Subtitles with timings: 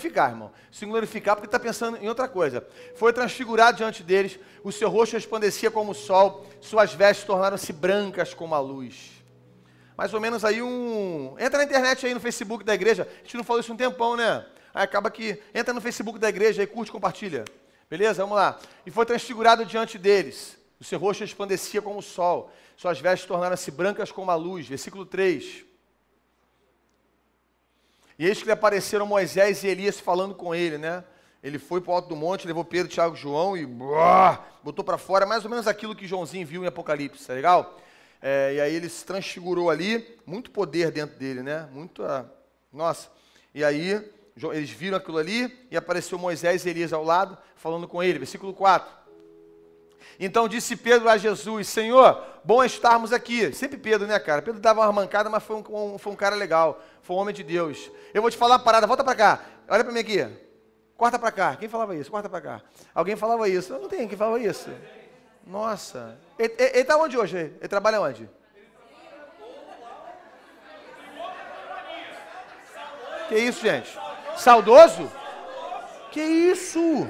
[0.00, 0.50] glorificar, irmão.
[0.70, 2.66] Se glorificar porque está pensando em outra coisa.
[2.94, 8.32] Foi transfigurado diante deles, o seu rosto resplandecia como o sol, suas vestes tornaram-se brancas
[8.32, 9.10] como a luz.
[9.96, 11.36] Mais ou menos aí um.
[11.38, 13.06] Entra na internet aí no Facebook da igreja.
[13.20, 14.46] A gente não falou isso um tempão, né?
[14.72, 15.38] Aí acaba que.
[15.54, 17.44] Entra no Facebook da igreja aí, curte, compartilha.
[17.88, 18.22] Beleza?
[18.22, 18.58] Vamos lá.
[18.86, 20.56] E foi transfigurado diante deles.
[20.80, 22.50] O seu rosto resplandecia como o sol.
[22.76, 24.66] Suas vestes tornaram-se brancas como a luz.
[24.66, 25.64] Versículo 3.
[28.20, 31.02] E eis que lhe apareceram Moisés e Elias falando com ele, né?
[31.42, 33.64] Ele foi para o alto do monte, levou Pedro, Tiago e João e
[34.62, 37.80] botou para fora, mais ou menos aquilo que Joãozinho viu em Apocalipse, tá legal?
[38.20, 41.66] É, e aí ele se transfigurou ali, muito poder dentro dele, né?
[41.72, 42.02] Muito,
[42.70, 43.08] nossa.
[43.54, 44.06] E aí
[44.52, 48.18] eles viram aquilo ali e apareceu Moisés e Elias ao lado, falando com ele.
[48.18, 48.99] Versículo 4.
[50.22, 53.54] Então disse Pedro a Jesus: Senhor, bom estarmos aqui.
[53.54, 54.42] Sempre Pedro, né, cara?
[54.42, 56.78] Pedro dava uma mancada, mas foi um, um, foi um cara legal.
[57.00, 57.90] Foi um homem de Deus.
[58.12, 59.40] Eu vou te falar uma parada, volta para cá.
[59.66, 60.28] Olha para mim aqui.
[60.94, 61.56] Corta para cá.
[61.56, 62.10] Quem falava isso?
[62.10, 62.60] Corta para cá.
[62.94, 63.72] Alguém falava isso?
[63.72, 64.68] Não tem quem falava isso.
[65.46, 66.18] Nossa.
[66.38, 67.38] Ele está onde hoje?
[67.38, 68.28] Ele trabalha onde?
[73.28, 73.98] Que isso, gente?
[74.36, 75.10] Saudoso?
[76.12, 77.08] Que isso?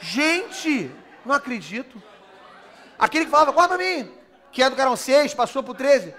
[0.00, 0.90] Gente,
[1.24, 2.02] não acredito.
[2.98, 4.12] Aquele que falava, corta para mim,
[4.50, 6.14] que é do Carão 6, passou por 13.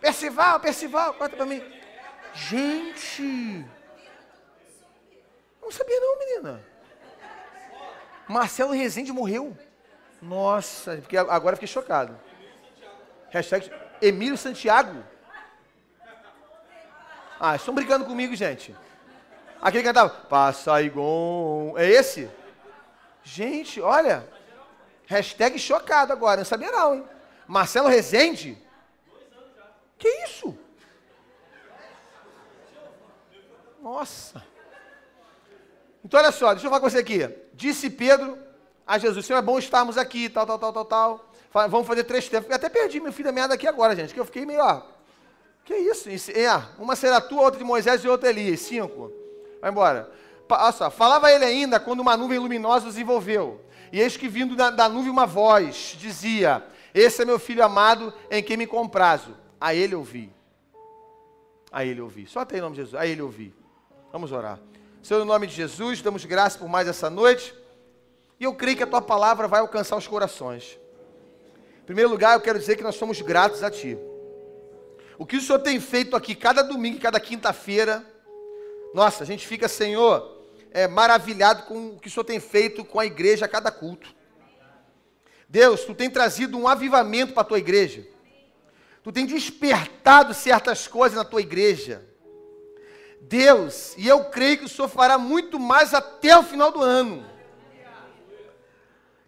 [0.00, 1.62] Percival, Percival, corta para mim.
[2.34, 3.64] Gente,
[5.62, 6.64] não sabia não, menina.
[8.28, 9.56] Marcelo Rezende morreu.
[10.20, 12.18] Nossa, porque agora fiquei chocado.
[13.30, 13.70] Hashtag
[14.00, 15.02] Emílio Santiago.
[17.38, 18.74] Ah, estão brincando comigo, gente.
[19.60, 21.74] Aquele que cantava, passa Igon.
[21.76, 22.30] É esse?
[23.26, 24.24] Gente, olha.
[25.06, 26.38] Hashtag chocado agora.
[26.38, 27.04] Não sabia não, hein?
[27.46, 28.56] Marcelo Rezende.
[29.98, 30.56] Que isso?
[33.82, 34.44] Nossa.
[36.04, 37.28] Então olha só, deixa eu falar com você aqui.
[37.52, 38.38] Disse Pedro
[38.86, 41.32] a Jesus, Senhor, é bom estarmos aqui, tal, tal, tal, tal, tal.
[41.52, 42.48] Vamos fazer três tempos.
[42.48, 44.82] Eu até perdi meu filho da meada aqui agora, gente, que eu fiquei meio, ó.
[45.64, 46.08] Que isso?
[46.30, 48.60] É, uma será tua, outra de Moisés e outra Elias.
[48.60, 49.12] Cinco.
[49.60, 50.12] Vai embora.
[50.72, 53.60] Só, falava ele ainda quando uma nuvem luminosa os envolveu.
[53.92, 56.64] E eis que vindo da, da nuvem uma voz dizia:
[56.94, 59.36] Esse é meu filho amado em quem me comprazo.
[59.60, 60.32] A ele ouvi.
[61.72, 62.26] A ele ouvi.
[62.26, 63.00] Só tem o nome de Jesus.
[63.00, 63.54] A ele ouvi.
[64.12, 64.58] Vamos orar.
[65.02, 67.54] Senhor, no nome de Jesus, damos graças por mais essa noite.
[68.38, 70.78] E eu creio que a tua palavra vai alcançar os corações.
[71.80, 73.96] Em primeiro lugar, eu quero dizer que nós somos gratos a ti.
[75.18, 78.04] O que o Senhor tem feito aqui cada domingo e cada quinta-feira,
[78.92, 80.35] nossa, a gente fica, Senhor,
[80.72, 84.14] é, maravilhado com o que o Senhor tem feito com a igreja a cada culto.
[85.48, 88.06] Deus, tu tem trazido um avivamento para a tua igreja.
[89.02, 92.04] Tu tem despertado certas coisas na tua igreja.
[93.20, 97.24] Deus, e eu creio que o Senhor fará muito mais até o final do ano.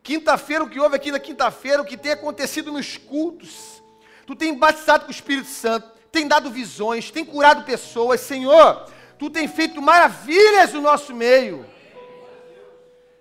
[0.03, 3.82] Quinta-feira, o que houve aqui na quinta-feira, o que tem acontecido nos cultos.
[4.27, 8.21] Tu tem batizado com o Espírito Santo, tem dado visões, tem curado pessoas.
[8.21, 11.66] Senhor, tu tem feito maravilhas no nosso meio.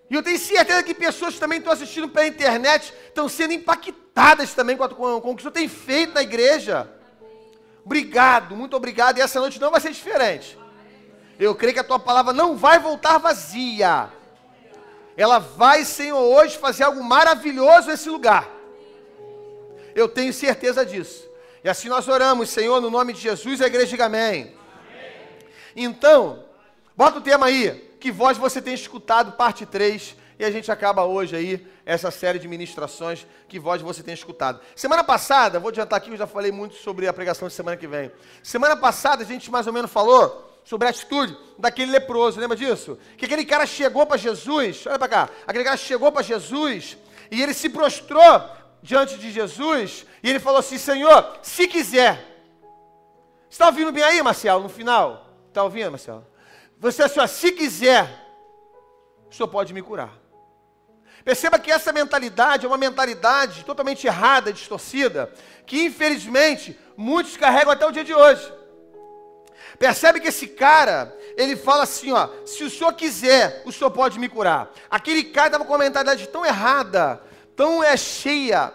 [0.10, 4.54] E eu tenho certeza que pessoas que também estão assistindo pela internet estão sendo impactadas
[4.54, 6.90] também com, com, o que o Senhor tem feito na igreja.
[7.84, 9.18] Obrigado, muito obrigado.
[9.18, 10.58] E essa noite não vai ser diferente.
[11.38, 14.10] Eu creio que a tua palavra não vai voltar vazia.
[15.16, 18.50] Ela vai, Senhor, hoje fazer algo maravilhoso nesse lugar.
[19.94, 21.28] Eu tenho certeza disso.
[21.64, 24.57] E assim nós oramos, Senhor, no nome de Jesus, a igreja diga amém.
[25.80, 26.44] Então,
[26.96, 27.96] bota o tema aí.
[28.00, 30.16] Que voz você tem escutado, parte 3.
[30.40, 33.28] E a gente acaba hoje aí essa série de ministrações.
[33.48, 34.60] Que voz você tem escutado.
[34.76, 37.88] Semana passada, vou adiantar aqui, eu já falei muito sobre a pregação de semana que
[37.88, 38.12] vem.
[38.42, 42.98] Semana passada a gente mais ou menos falou sobre a atitude daquele leproso, lembra disso?
[43.16, 46.98] Que aquele cara chegou para Jesus, olha para cá, aquele cara chegou para Jesus
[47.32, 48.50] e ele se prostrou
[48.82, 52.36] diante de Jesus e ele falou assim: Senhor, se quiser.
[53.50, 55.27] Está ouvindo bem aí, Marcelo, no final?
[55.58, 56.24] Está ouvindo, Marcelo?
[56.78, 58.08] Você assim, ó, se quiser,
[59.28, 60.14] o senhor pode me curar.
[61.26, 65.34] Perceba que essa mentalidade é uma mentalidade totalmente errada, distorcida,
[65.66, 68.54] que infelizmente muitos carregam até o dia de hoje.
[69.80, 74.20] Percebe que esse cara, ele fala assim, ó, se o senhor quiser, o senhor pode
[74.20, 74.72] me curar.
[74.92, 77.20] Aquele cara estava com uma mentalidade tão errada,
[77.56, 78.72] tão é cheia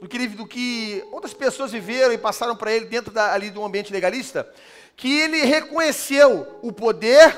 [0.00, 3.64] do que, do que outras pessoas viveram e passaram para ele dentro da, ali do
[3.64, 4.52] ambiente legalista,
[4.96, 7.34] que ele reconheceu o poder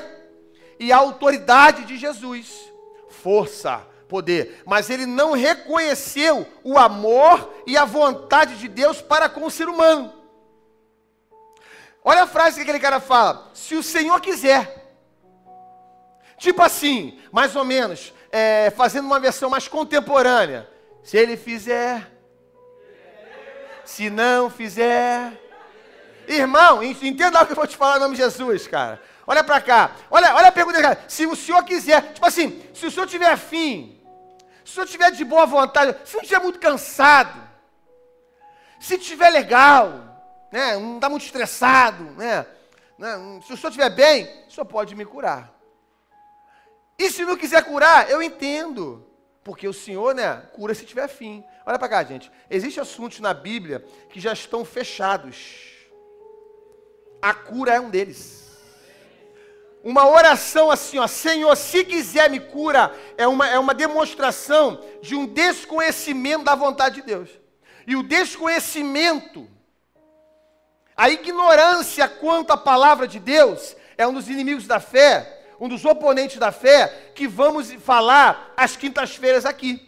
[0.79, 2.71] e a autoridade de Jesus,
[3.09, 9.45] força, poder, mas ele não reconheceu o amor e a vontade de Deus para com
[9.45, 10.13] o ser humano.
[12.03, 14.85] Olha a frase que aquele cara fala: se o Senhor quiser.
[16.37, 20.69] Tipo assim, mais ou menos, é, fazendo uma versão mais contemporânea.
[21.03, 22.09] Se ele fizer,
[23.83, 25.46] se não fizer.
[26.27, 29.01] Irmão, entenda o que eu vou te falar em nome de Jesus, cara.
[29.25, 29.91] Olha para cá.
[30.11, 30.99] Olha, olha a pergunta, cara.
[31.07, 33.99] Se o senhor quiser, tipo assim, se o senhor tiver afim,
[34.63, 37.41] se o senhor tiver de boa vontade, se não estiver muito cansado,
[38.79, 42.45] se tiver legal, né, não está muito estressado, né,
[42.97, 43.15] né,
[43.45, 45.53] se o senhor estiver bem, o senhor pode me curar.
[46.99, 49.05] E se não quiser curar, eu entendo.
[49.43, 51.41] Porque o Senhor, né, cura se tiver fim.
[51.65, 52.29] Olha para cá, gente.
[52.49, 55.76] Existem assuntos na Bíblia que já estão fechados.
[57.21, 58.45] A cura é um deles.
[59.83, 65.15] Uma oração assim, ó, Senhor, se quiser me cura, é uma, é uma demonstração de
[65.15, 67.29] um desconhecimento da vontade de Deus.
[67.85, 69.47] E o desconhecimento,
[70.95, 75.85] a ignorância quanto à palavra de Deus, é um dos inimigos da fé um dos
[75.85, 79.83] oponentes da fé, que vamos falar às quintas-feiras aqui.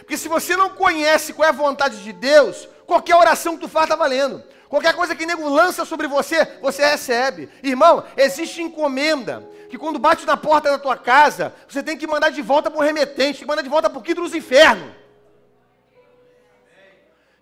[0.00, 3.68] Porque se você não conhece qual é a vontade de Deus, qualquer oração que tu
[3.68, 4.42] faz está valendo.
[4.70, 7.50] Qualquer coisa que nego lança sobre você, você recebe.
[7.60, 12.30] Irmão, existe encomenda que quando bate na porta da tua casa, você tem que mandar
[12.30, 14.92] de volta para o remetente, tem que mandar de volta para o quinto dos infernos.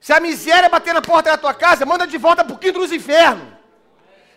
[0.00, 2.78] Se a miséria bater na porta da tua casa, manda de volta para o quinto
[2.78, 3.46] dos infernos.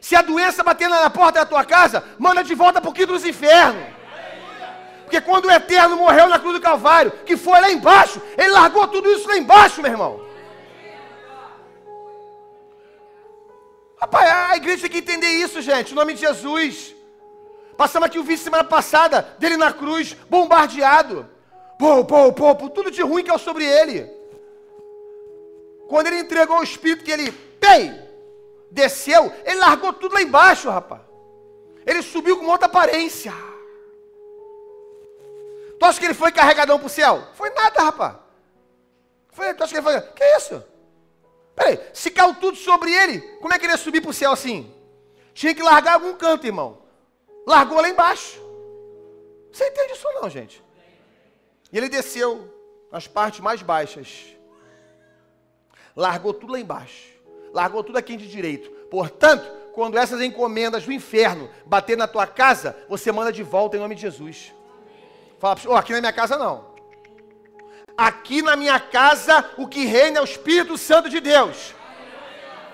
[0.01, 3.13] Se a doença bater na porta da tua casa, manda de volta para o quinto
[3.13, 3.85] dos infernos.
[5.03, 8.85] Porque quando o Eterno morreu na cruz do Calvário, que foi lá embaixo, ele largou
[8.89, 10.30] tudo isso lá embaixo, meu irmão.
[14.01, 16.95] Rapaz, a igreja tem que entender isso, gente, em nome de Jesus.
[17.77, 21.29] Passamos aqui o vídeo semana passada, dele na cruz, bombardeado.
[21.77, 24.09] Pô, pô, pô, pô, tudo de ruim que é sobre ele.
[25.87, 27.93] Quando ele entregou o Espírito, que ele, pei,
[28.71, 31.01] desceu, ele largou tudo lá embaixo, rapaz.
[31.85, 33.33] Ele subiu com outra aparência.
[35.79, 37.27] Tu acha que ele foi carregadão para o céu?
[37.35, 38.15] Foi nada, rapaz.
[39.29, 40.01] Foi, tu acha que ele foi.
[40.13, 40.70] Que isso?
[41.61, 44.31] Peraí, se caiu tudo sobre ele, como é que ele ia subir para o céu
[44.31, 44.73] assim?
[45.33, 46.81] Tinha que largar algum canto, irmão.
[47.45, 48.41] Largou lá embaixo.
[49.51, 50.63] Você entende isso não, gente?
[51.71, 52.49] E ele desceu
[52.91, 54.35] nas partes mais baixas.
[55.95, 57.11] Largou tudo lá embaixo
[57.53, 58.69] largou tudo aqui de direito.
[58.89, 63.79] Portanto, quando essas encomendas do inferno bater na tua casa, você manda de volta em
[63.79, 64.53] nome de Jesus.
[65.39, 66.70] Fala, oh, aqui na minha casa não.
[67.97, 71.73] Aqui na minha casa o que reina é o Espírito Santo de Deus.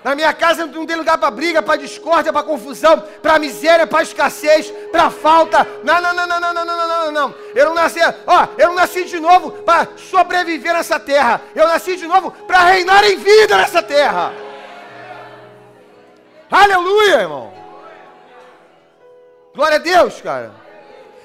[0.04, 4.02] Na minha casa não tem lugar para briga, para discórdia, para confusão, para miséria, para
[4.02, 5.66] escassez, para falta.
[5.82, 7.34] Não, não, não, não, não, não, não, não, não.
[7.54, 11.42] Eu não nasci, ó, eu não nasci de novo para sobreviver nessa terra.
[11.54, 14.32] Eu nasci de novo para reinar em vida nessa terra.
[16.50, 17.52] Aleluia, irmão.
[19.54, 20.52] Glória a Deus, cara.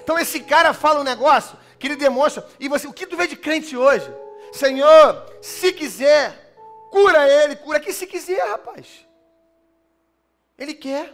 [0.04, 2.48] Então esse cara fala um negócio que ele demonstra.
[2.62, 4.10] E você, o que tu vê de crente hoje?
[4.54, 6.56] Senhor, se quiser,
[6.90, 9.06] cura ele, cura aqui se quiser, rapaz.
[10.58, 11.14] Ele quer.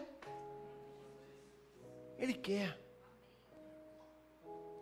[2.19, 2.77] Ele quer.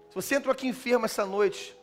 [0.10, 1.74] Se você entrou aqui enfermo essa noite,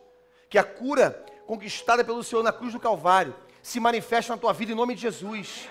[0.51, 4.73] que a cura conquistada pelo Senhor na cruz do Calvário se manifesta na tua vida
[4.73, 5.67] em nome de Jesus.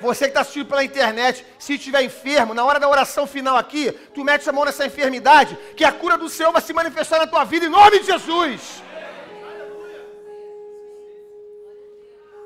[0.00, 3.90] Você que está assistindo pela internet, se estiver enfermo, na hora da oração final aqui,
[4.14, 7.26] tu mete a mão nessa enfermidade, que a cura do Senhor vai se manifestar na
[7.26, 8.82] tua vida em nome de Jesus.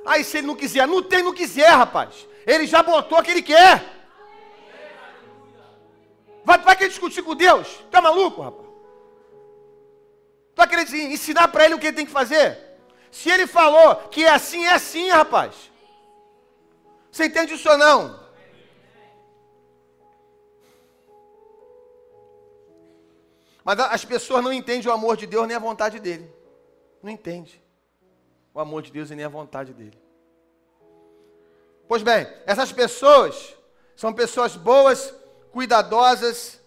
[0.04, 2.26] Aí se ele não quiser, não tem, não quiser, rapaz.
[2.46, 3.84] Ele já botou o que ele quer.
[6.44, 7.68] Vai, vai querer discutir com Deus?
[7.90, 8.68] Tá maluco, rapaz?
[10.54, 12.58] Tu vai querer ensinar para ele o que ele tem que fazer?
[13.10, 15.71] Se ele falou que é assim, é assim, rapaz.
[17.12, 18.18] Você entende isso ou não?
[23.62, 26.34] Mas as pessoas não entendem o amor de Deus nem a vontade dele.
[27.02, 27.62] Não entende
[28.54, 30.00] o amor de Deus e nem a vontade dele.
[31.86, 33.54] Pois bem, essas pessoas
[33.94, 35.14] são pessoas boas,
[35.52, 36.60] cuidadosas,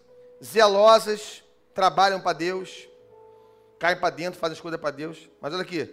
[0.44, 2.88] zelosas, trabalham para Deus,
[3.80, 5.28] caem para dentro, fazem as coisas para Deus.
[5.42, 5.90] Mas olha aqui,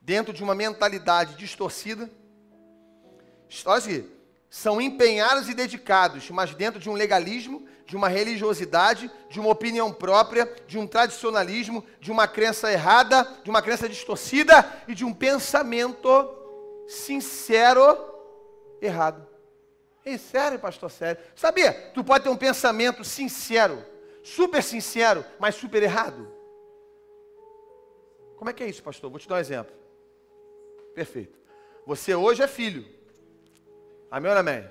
[0.00, 2.08] dentro de uma mentalidade distorcida,
[3.64, 4.16] Olha aqui.
[4.48, 9.92] São empenhados e dedicados, mas dentro de um legalismo, de uma religiosidade, de uma opinião
[9.92, 15.12] própria, de um tradicionalismo, de uma crença errada, de uma crença distorcida e de um
[15.12, 16.08] pensamento
[16.88, 17.82] sincero
[18.80, 19.26] errado.
[20.04, 21.22] É sério, pastor, sério.
[21.34, 21.72] Sabia?
[21.92, 23.84] Tu pode ter um pensamento sincero,
[24.22, 26.32] super sincero, mas super errado.
[28.36, 29.10] Como é que é isso, pastor?
[29.10, 29.74] Vou te dar um exemplo.
[30.94, 31.38] Perfeito.
[31.84, 32.95] Você hoje é filho.
[34.10, 34.70] Amém ou amém?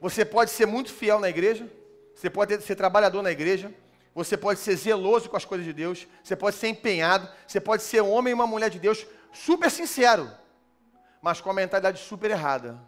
[0.00, 1.70] Você pode ser muito fiel na igreja,
[2.14, 3.72] você pode ser trabalhador na igreja,
[4.14, 7.82] você pode ser zeloso com as coisas de Deus, você pode ser empenhado, você pode
[7.82, 10.30] ser um homem e uma mulher de Deus super sincero,
[11.20, 12.78] mas com a mentalidade super errada.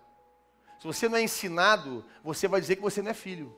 [0.79, 3.57] Se você não é ensinado, você vai dizer que você não é filho.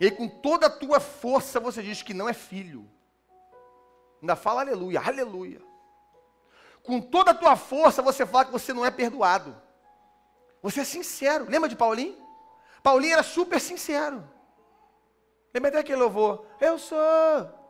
[0.00, 2.88] E aí, com toda a tua força, você diz que não é filho.
[4.20, 5.60] Ainda fala aleluia, aleluia.
[6.82, 9.67] Com toda a tua força, você fala que você não é perdoado.
[10.62, 11.46] Você é sincero.
[11.48, 12.16] Lembra de Paulinho?
[12.82, 14.22] Paulinho era super sincero.
[15.52, 16.46] Lembra até aquele louvor?
[16.60, 16.98] Eu sou.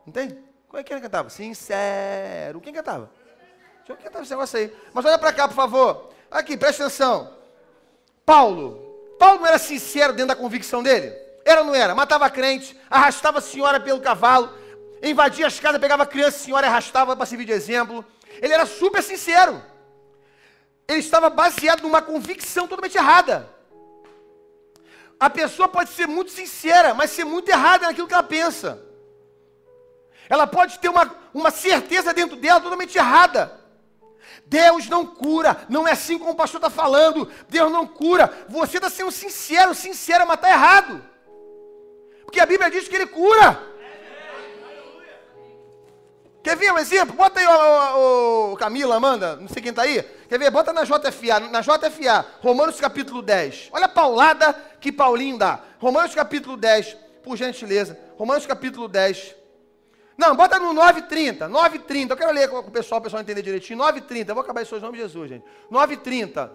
[0.05, 0.43] Não tem?
[0.67, 1.29] Como é que ele cantava?
[1.29, 2.61] Sincero.
[2.61, 3.11] Quem cantava?
[3.77, 4.75] Deixa eu cantar esse negócio aí.
[4.93, 6.09] Mas olha para cá, por favor.
[6.29, 7.33] Aqui, presta atenção.
[8.25, 9.15] Paulo.
[9.17, 11.13] Paulo não era sincero dentro da convicção dele?
[11.43, 11.95] Era ou não era?
[11.95, 14.53] Matava crente, arrastava a senhora pelo cavalo,
[15.01, 18.05] invadia as casas, pegava a criança, a senhora arrastava para servir de exemplo.
[18.39, 19.61] Ele era super sincero.
[20.89, 23.47] Ele estava baseado numa convicção totalmente errada.
[25.19, 28.83] A pessoa pode ser muito sincera, mas ser muito errada naquilo que ela pensa.
[30.27, 33.59] Ela pode ter uma, uma certeza dentro dela totalmente errada.
[34.47, 37.31] Deus não cura, não é assim como o pastor está falando.
[37.47, 38.47] Deus não cura.
[38.49, 41.05] Você está sendo sincero, sincera, mas está errado.
[42.25, 43.61] Porque a Bíblia diz que Ele cura.
[46.41, 47.15] Quer ver um exemplo?
[47.15, 50.03] Bota aí o, Camila, Amanda, não sei quem está aí.
[50.29, 50.51] Quer ver?
[50.51, 53.69] Bota na JFA, na JFA, Romanos capítulo 10.
[53.71, 55.59] Olha a paulada que Paulinho dá.
[55.79, 57.99] Romanos capítulo 10, por gentileza.
[58.15, 59.35] Romanos capítulo 10.
[60.15, 61.49] Não, bota no 9,30.
[61.49, 62.11] 9,30.
[62.11, 63.79] Eu quero ler com o pessoal, o pessoal entender direitinho.
[63.79, 64.29] 9,30.
[64.29, 65.45] Eu vou acabar isso em de Jesus, gente.
[65.71, 66.51] 9,30.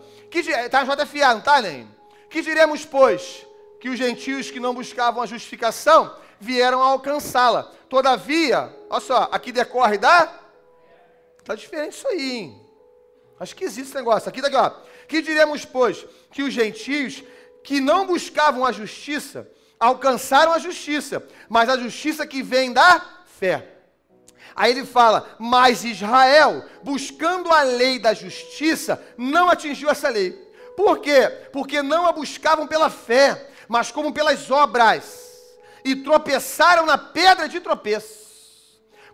[0.64, 1.88] Está na JFA, não está, nem?
[2.30, 3.44] Que diremos, pois,
[3.80, 7.72] que os gentios que não buscavam a justificação vieram a alcançá-la.
[7.88, 10.32] Todavia, olha só, aqui decorre da.
[11.40, 12.63] Está diferente isso aí, hein?
[13.38, 14.28] Acho que existe esse negócio.
[14.28, 14.70] Aqui daqui, ó.
[15.08, 17.22] Que diremos, pois, que os gentios
[17.62, 19.48] que não buscavam a justiça
[19.78, 23.68] alcançaram a justiça, mas a justiça que vem da fé.
[24.54, 30.32] Aí ele fala: Mas Israel, buscando a lei da justiça, não atingiu essa lei.
[30.76, 31.28] Por quê?
[31.52, 35.24] Porque não a buscavam pela fé, mas como pelas obras
[35.84, 38.24] e tropeçaram na pedra de tropeço.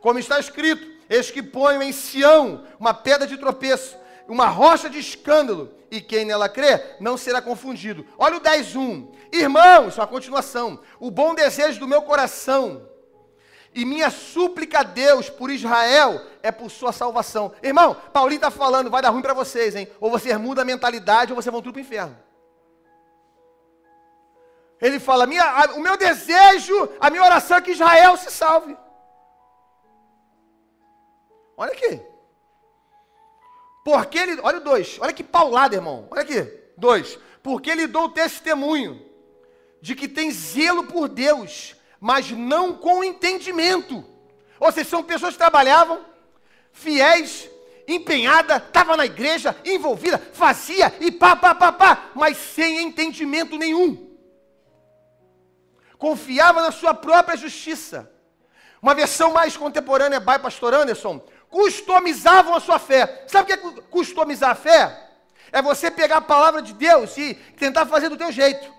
[0.01, 3.97] Como está escrito: Eis que ponho em Sião uma pedra de tropeço,
[4.31, 8.07] uma rocha de escândalo, e quem nela crê não será confundido.
[8.17, 9.09] Olha o 10.1.
[9.33, 10.81] Irmãos, isso é uma continuação.
[11.01, 12.89] O bom desejo do meu coração
[13.75, 17.53] e minha súplica a Deus por Israel é por sua salvação.
[17.63, 19.89] Irmão, Paulinho está falando, vai dar ruim para vocês, hein?
[20.01, 22.17] Ou vocês mudam a mentalidade ou vocês vão tudo para o inferno.
[24.81, 28.77] Ele fala: minha, a, o meu desejo, a minha oração é que Israel se salve.
[31.57, 32.10] Olha aqui.
[33.85, 36.07] Porque ele, olha o dois, olha que paulada, irmão.
[36.11, 36.43] Olha aqui,
[36.77, 37.19] dois.
[37.43, 39.05] Porque ele deu testemunho
[39.81, 44.05] de que tem zelo por Deus, mas não com entendimento.
[44.59, 46.05] Ou seja, são pessoas que trabalhavam,
[46.73, 47.49] fiéis,
[47.89, 54.11] empenhada, estava na igreja, envolvida, fazia e pá, pá, pá, pá, mas sem entendimento nenhum
[56.01, 58.11] confiava na sua própria justiça.
[58.81, 63.25] Uma versão mais contemporânea, by pastor Anderson, customizavam a sua fé.
[63.27, 65.09] Sabe o que é customizar a fé?
[65.53, 68.73] É você pegar a palavra de Deus e tentar fazer do teu jeito.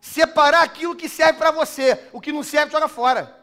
[0.00, 3.34] Separar aquilo que serve para você, o que não serve, joga fora.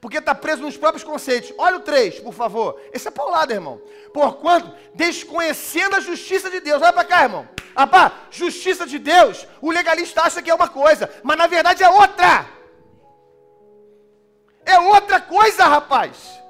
[0.00, 1.52] Porque está preso nos próprios conceitos.
[1.58, 2.80] Olha o 3, por favor.
[2.92, 3.80] Esse é paulado, irmão.
[4.12, 6.80] Porquanto, desconhecendo a justiça de Deus.
[6.82, 7.48] Olha para cá, irmão.
[7.76, 11.88] Rapaz, justiça de Deus, o legalista acha que é uma coisa, mas na verdade é
[11.88, 12.46] outra.
[14.64, 16.40] É outra coisa, rapaz.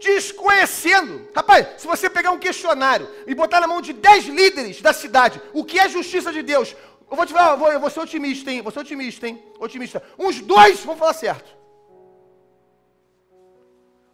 [0.00, 1.28] Desconhecendo.
[1.34, 5.40] Rapaz, se você pegar um questionário e botar na mão de 10 líderes da cidade,
[5.52, 6.74] o que é justiça de Deus?
[7.10, 8.62] Eu vou te falar, vou, vou ser otimista, hein?
[8.62, 9.42] Vou ser otimista, hein?
[9.58, 10.02] Otimista.
[10.18, 11.56] Uns dois vão falar certo.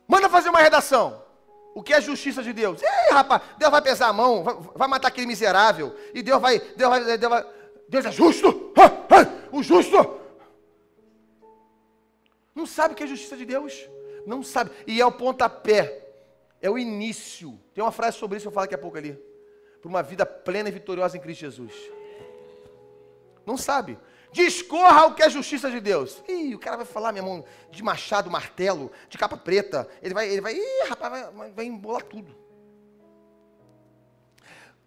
[0.06, 1.22] Manda fazer uma redação.
[1.74, 2.82] O que é justiça de Deus?
[2.82, 5.96] Ei, rapaz, Deus vai pesar a mão, vai, vai matar aquele miserável.
[6.12, 7.46] E Deus vai, Deus vai, Deus vai,
[7.88, 8.72] Deus é justo.
[9.50, 10.21] O justo.
[12.54, 13.88] Não sabe o que é justiça de Deus.
[14.26, 14.70] Não sabe.
[14.86, 16.06] E é o pontapé.
[16.60, 17.58] É o início.
[17.74, 19.18] Tem uma frase sobre isso que eu falo daqui a pouco ali.
[19.80, 21.74] Para uma vida plena e vitoriosa em Cristo Jesus.
[23.44, 23.98] Não sabe.
[24.30, 26.22] Discorra o que é justiça de Deus.
[26.28, 29.88] Ih, o cara vai falar, meu irmão, de machado, martelo, de capa preta.
[30.00, 32.34] Ele vai, ele vai, ih, rapaz, vai, vai embolar tudo.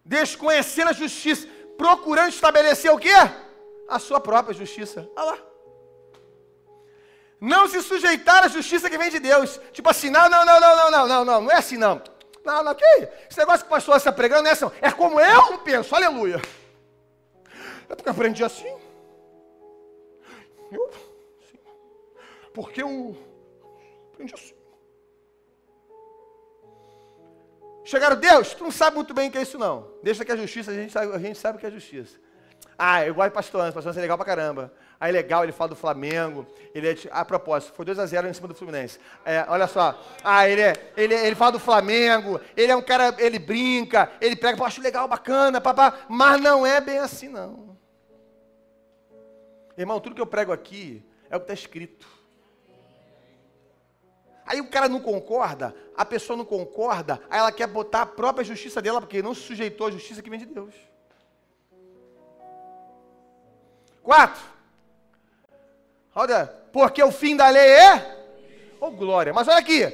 [0.03, 3.13] Desconhecendo a justiça, procurando estabelecer o quê?
[3.87, 5.07] A sua própria justiça.
[5.15, 5.54] Olha lá.
[7.39, 9.59] Não se sujeitar à justiça que vem de Deus.
[9.71, 12.01] Tipo assim, não, não, não, não, não, não, não, não, não é assim não.
[12.43, 12.85] Não, não, que
[13.29, 14.65] Esse negócio que o pastor está pregando não é assim.
[14.81, 16.41] É como eu penso, aleluia.
[17.89, 18.75] É porque aprendi assim.
[20.71, 20.89] Eu,
[21.51, 21.59] sim.
[22.53, 23.17] Porque eu
[24.13, 24.55] aprendi assim.
[27.83, 29.91] Chegaram, Deus, tu não sabe muito bem o que é isso não.
[30.01, 32.17] Deixa que a justiça, a gente sabe, a gente sabe o que é justiça.
[32.77, 34.73] Ah, eu gosto de pastor Anderson, pastor é legal pra caramba.
[34.99, 36.45] Aí legal, ele fala do Flamengo.
[36.73, 38.99] Ele é, a propósito, foi 2x0 em cima do Fluminense.
[39.25, 39.99] É, olha só.
[40.23, 44.35] Ah, ele, é, ele, ele fala do Flamengo, ele é um cara, ele brinca, ele
[44.35, 46.05] prega, pô, acho legal, bacana, papá.
[46.09, 47.75] Mas não é bem assim, não.
[49.77, 52.07] Irmão, tudo que eu prego aqui é o que está escrito.
[54.45, 58.45] Aí o cara não concorda, a pessoa não concorda, aí ela quer botar a própria
[58.45, 60.75] justiça dela, porque não se sujeitou à justiça que vem de Deus.
[64.03, 64.54] Quatro.
[66.15, 68.25] Olha, porque o fim da lei é?
[68.79, 69.33] Oh, glória.
[69.33, 69.85] Mas olha aqui,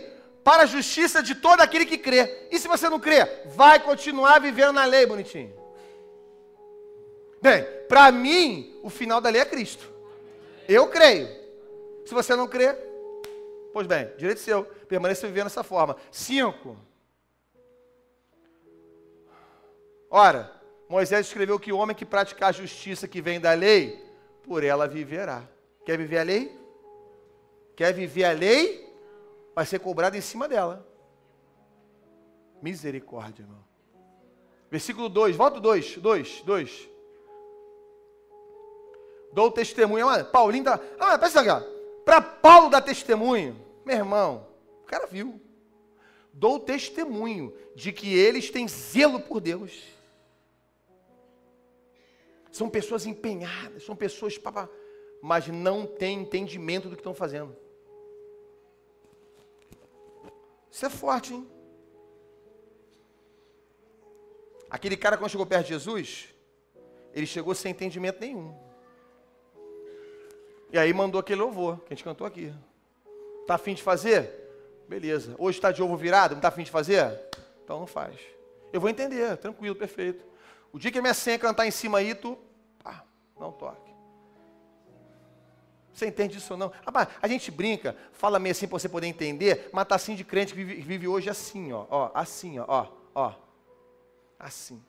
[0.43, 2.47] para a justiça de todo aquele que crê.
[2.51, 5.51] E se você não crê, vai continuar vivendo na lei, bonitinho.
[7.41, 9.89] Bem, para mim, o final da lei é Cristo.
[10.69, 11.27] Eu creio.
[12.05, 12.73] Se você não crê,
[13.73, 15.97] pois bem, direito seu, permaneça vivendo dessa forma.
[16.11, 16.77] Cinco.
[20.07, 20.51] Ora,
[20.87, 24.05] Moisés escreveu que o homem que praticar a justiça que vem da lei,
[24.43, 25.43] por ela viverá.
[25.85, 26.59] Quer viver a lei?
[27.75, 28.87] Quer viver a lei?
[29.55, 30.87] Vai ser cobrado em cima dela.
[32.61, 33.63] Misericórdia, irmão.
[34.69, 36.89] Versículo 2, volta 2, 2, 2.
[39.33, 40.05] Dou testemunho.
[40.05, 40.79] Mano, Paulinho tá.
[40.99, 41.67] Ah, pensa aqui,
[42.05, 44.47] Para Paulo dar testemunho, meu irmão,
[44.83, 45.41] o cara viu.
[46.33, 49.83] Dou testemunho de que eles têm zelo por Deus.
[52.51, 54.69] São pessoas empenhadas, são pessoas, papá,
[55.21, 57.55] mas não têm entendimento do que estão fazendo.
[60.69, 61.47] Isso é forte, hein?
[64.69, 66.33] Aquele cara, quando chegou perto de Jesus,
[67.13, 68.55] ele chegou sem entendimento nenhum.
[70.71, 72.53] E aí mandou aquele louvor que a gente cantou aqui.
[73.41, 74.31] Está afim de fazer?
[74.87, 75.35] Beleza.
[75.37, 77.19] Hoje está de ovo virado, não está afim de fazer?
[77.63, 78.15] Então não faz.
[78.71, 80.25] Eu vou entender, tranquilo, perfeito.
[80.71, 82.37] O dia que a minha senha cantar em cima aí, tu,
[82.81, 83.03] pá,
[83.37, 83.90] não toque.
[86.01, 86.71] Você entende isso ou não?
[86.83, 90.23] Rapaz, a gente brinca, fala meio assim para você poder entender, mas tá assim de
[90.23, 93.33] crente que vive, vive hoje assim, ó, ó, assim, ó, ó,
[94.39, 94.83] assim.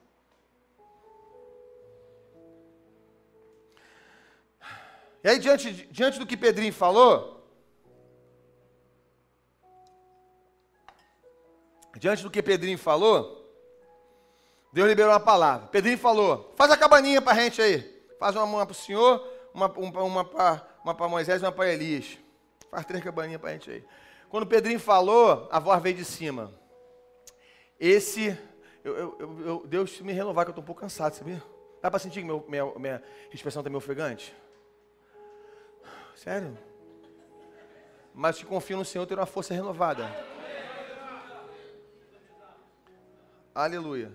[5.23, 7.47] E aí, diante, diante do que Pedrinho falou,
[11.95, 13.55] diante do que Pedrinho falou,
[14.71, 15.67] Deus liberou uma palavra.
[15.67, 18.03] Pedrinho falou: faz a cabaninha para a gente aí.
[18.17, 19.23] Faz uma, uma para o senhor,
[19.53, 20.72] uma, uma, uma para
[21.09, 22.17] Moisés e uma para Elias.
[22.69, 23.85] Faz três cabaninhas para a gente aí.
[24.29, 26.51] Quando Pedrinho falou, a voz veio de cima.
[27.79, 28.37] Esse,
[28.83, 31.41] eu, eu, eu, Deus me renovar, que eu estou um pouco cansado, sabia?
[31.81, 34.35] Dá para sentir que meu, minha, minha respiração está meio ofegante?
[36.15, 36.57] Sério?
[38.13, 40.09] Mas te confio no Senhor ter uma força renovada.
[43.53, 44.11] Aleluia.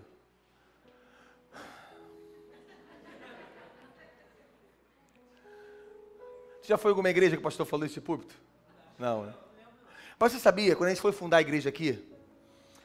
[6.68, 8.34] Já foi alguma igreja que o pastor falou esse púlpito?
[8.98, 9.32] Não, né?
[10.18, 12.06] Mas você sabia, quando a gente foi fundar a igreja aqui,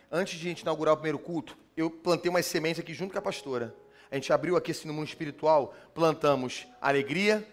[0.10, 3.20] antes de a gente inaugurar o primeiro culto, eu plantei umas sementes aqui junto com
[3.20, 3.76] a pastora.
[4.10, 7.46] A gente abriu aqui assim no mundo espiritual, plantamos alegria,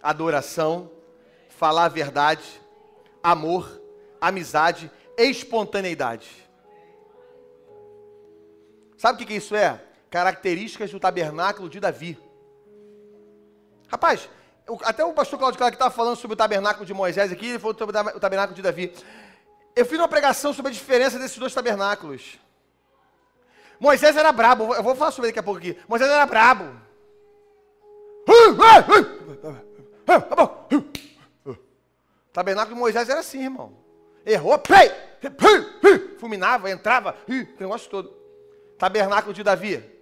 [0.00, 0.88] adoração,
[1.48, 2.44] falar a verdade,
[3.20, 3.82] amor,
[4.20, 6.30] amizade, espontaneidade.
[8.96, 9.82] Sabe o que isso é?
[10.10, 12.16] Características do tabernáculo de Davi.
[13.88, 14.28] Rapaz,
[14.82, 17.58] até o pastor Claudio Clara que estava falando sobre o tabernáculo de Moisés aqui, ele
[17.58, 18.92] falou sobre o tabernáculo de Davi.
[19.74, 22.38] Eu fiz uma pregação sobre a diferença desses dois tabernáculos.
[23.78, 25.78] Moisés era brabo, eu vou falar sobre ele daqui a pouco aqui.
[25.88, 26.64] Moisés era brabo.
[32.32, 33.76] Tabernáculo de Moisés era assim, irmão.
[34.24, 34.92] Errou, pei,
[36.18, 38.14] fulminava, entrava, aquele negócio todo.
[38.78, 39.99] Tabernáculo de Davi.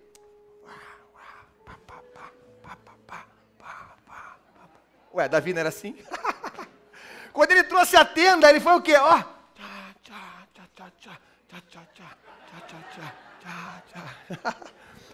[5.14, 5.96] Ué, Davi não era assim?
[7.32, 8.96] Quando ele trouxe a tenda, ele foi o quê?
[8.96, 9.22] Ó.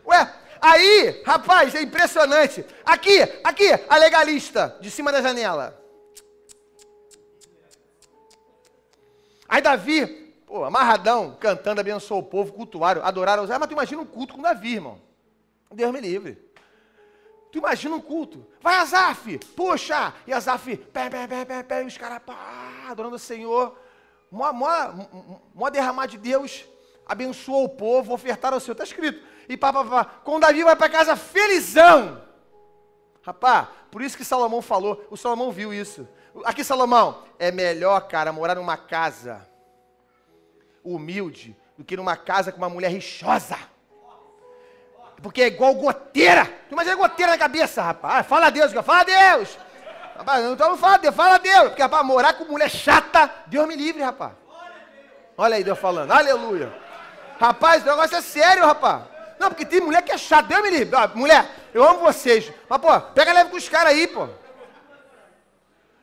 [0.07, 0.35] Ué,
[0.67, 2.65] Aí, rapaz, é impressionante.
[2.87, 5.79] Aqui, aqui, a legalista, de cima da janela.
[9.47, 10.07] Aí Davi,
[10.47, 13.45] pô, amarradão, cantando, abençoou o povo, cultuaram, adoraram.
[13.45, 14.99] Ah, mas tu imagina um culto com Davi, irmão.
[15.71, 16.44] Deus me livre.
[17.55, 18.45] Tu imagina um culto.
[18.61, 20.13] Vai, Azaf, puxa.
[20.27, 22.35] E Azaf, pé, pé, pé, pé, pé, e os caras, pá,
[22.89, 23.79] adorando o Senhor.
[24.29, 24.67] Mó, mó,
[25.55, 26.65] mó derramar de Deus.
[27.07, 29.25] abençoou o povo, ofertaram o seu, está escrito.
[29.49, 30.05] E pá, pá, pá.
[30.05, 32.21] Com Davi vai para casa felizão.
[33.23, 36.09] Rapaz, por isso que Salomão falou, o Salomão viu isso.
[36.45, 39.49] Aqui, Salomão, é melhor, cara, morar numa casa
[40.83, 43.57] humilde do que numa casa com uma mulher rixosa.
[45.23, 46.47] Porque é igual goteira.
[46.69, 48.21] Tu imagina goteira na cabeça, rapaz.
[48.21, 49.59] Ah, fala a Deus, fala a Deus.
[50.17, 51.69] Rapaz, então não fala a Deus, fala a Deus.
[51.69, 54.33] Porque, rapaz, morar com mulher chata, Deus me livre, rapaz.
[55.37, 56.73] Olha aí Deus falando, aleluia.
[57.41, 59.03] Rapaz, o negócio é sério, rapaz.
[59.39, 60.95] Não, porque tem mulher que é chata, Deus me livre.
[60.97, 62.53] Ah, mulher, eu amo vocês.
[62.69, 64.29] Mas, pô, pega leve com os caras aí, pô.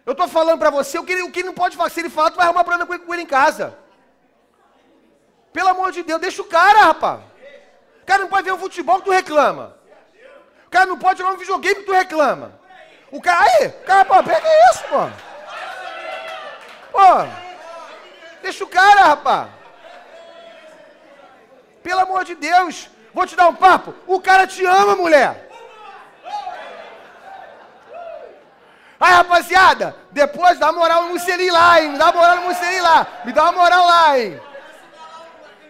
[0.06, 1.94] Eu tô falando pra você o que, ele, o que ele não pode fazer.
[1.94, 3.78] Se ele falar, tu vai arrumar problema com ele, com ele em casa.
[5.54, 7.22] Pelo amor de Deus, deixa o cara, rapaz.
[8.02, 9.76] O cara não pode ver um futebol tu reclama.
[10.68, 12.60] O cara não pode jogar um videogame tu reclama.
[13.12, 15.10] O cara, aí, o cara, pô, pega isso, pô.
[16.92, 17.28] Pô,
[18.42, 19.50] deixa o cara, rapaz.
[21.84, 23.94] Pelo amor de Deus, vou te dar um papo.
[24.08, 25.50] O cara te ama, mulher.
[29.00, 31.90] Aí, rapaziada, depois dá moral no Mussolini lá, hein?
[31.90, 33.08] Me dá moral no Mussolini lá.
[33.26, 34.40] Me dá uma moral lá, hein?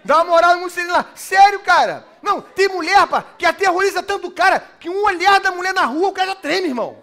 [0.04, 1.06] Dá uma moral no Mussolini lá.
[1.16, 2.06] Sério, cara.
[2.22, 5.86] Não, tem mulher, rapaz, que aterroriza tanto o cara que um olhar da mulher na
[5.86, 6.98] rua, o cara já treme, irmão.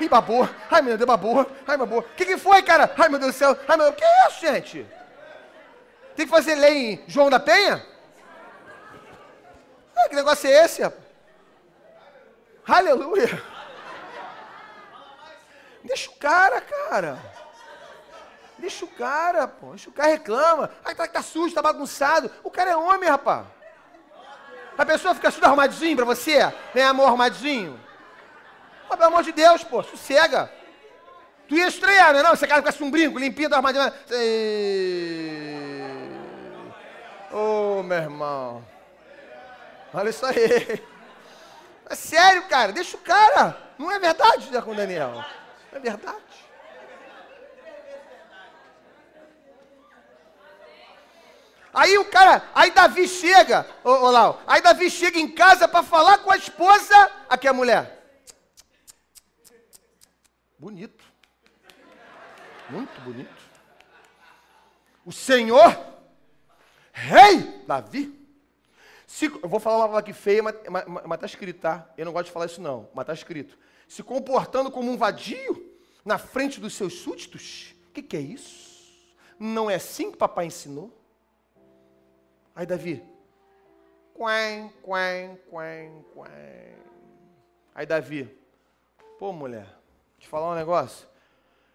[0.00, 0.48] Ih, babou.
[0.70, 1.50] Ai, meu Deus, babou.
[1.66, 2.00] Ai, babou.
[2.00, 2.92] O que, que foi, cara?
[2.96, 3.58] Ai, meu Deus do céu.
[3.66, 3.94] Ai, meu Deus.
[3.94, 4.86] O que é isso, gente?
[6.14, 7.84] Tem que fazer lei em João da Penha?
[9.96, 11.02] Ah, que negócio é esse, rapaz?
[12.66, 13.42] Aleluia.
[15.82, 17.18] Deixa o cara, cara.
[18.58, 19.70] Deixa o cara, pô.
[19.70, 20.70] Deixa o cara reclama.
[20.84, 22.30] Ai, tá, tá sujo, tá bagunçado.
[22.42, 23.46] O cara é homem, rapaz.
[24.76, 26.38] A pessoa fica tudo arrumadinho pra você?
[26.74, 27.80] Né, amor, arrumadinho?
[28.88, 30.52] Pô, pelo amor de Deus, pô, sossega.
[31.48, 32.30] Tu ia estranhar, não é não?
[32.30, 33.92] Você cara com um brinco, limpinho, arrumadinho.
[37.32, 38.64] Ô, oh, meu irmão.
[39.92, 40.82] Olha isso aí.
[41.90, 42.72] É sério, cara.
[42.72, 43.56] Deixa o cara.
[43.78, 45.12] Não é verdade, com Daniel?
[45.12, 45.24] Não
[45.72, 46.27] é verdade?
[51.72, 55.82] Aí o cara, aí Davi chega, ô, ô Lau, aí Davi chega em casa para
[55.82, 57.98] falar com a esposa, aqui a mulher.
[60.58, 61.04] Bonito.
[62.70, 63.48] Muito bonito.
[65.04, 65.76] O Senhor,
[66.92, 68.14] rei Davi.
[69.06, 70.54] Se, eu vou falar uma palavra aqui feia, mas,
[71.14, 71.88] está escrito, tá?
[71.96, 73.56] Eu não gosto de falar isso não, mas está escrito.
[73.86, 77.74] Se comportando como um vadio na frente dos seus súditos.
[77.88, 78.68] O que, que é isso?
[79.38, 80.97] Não é assim que papai ensinou?
[82.58, 83.00] Aí Davi,
[84.12, 86.74] quen, quen, quen, quen.
[87.72, 88.28] Aí Davi,
[89.16, 89.78] pô mulher,
[90.18, 91.06] te falar um negócio.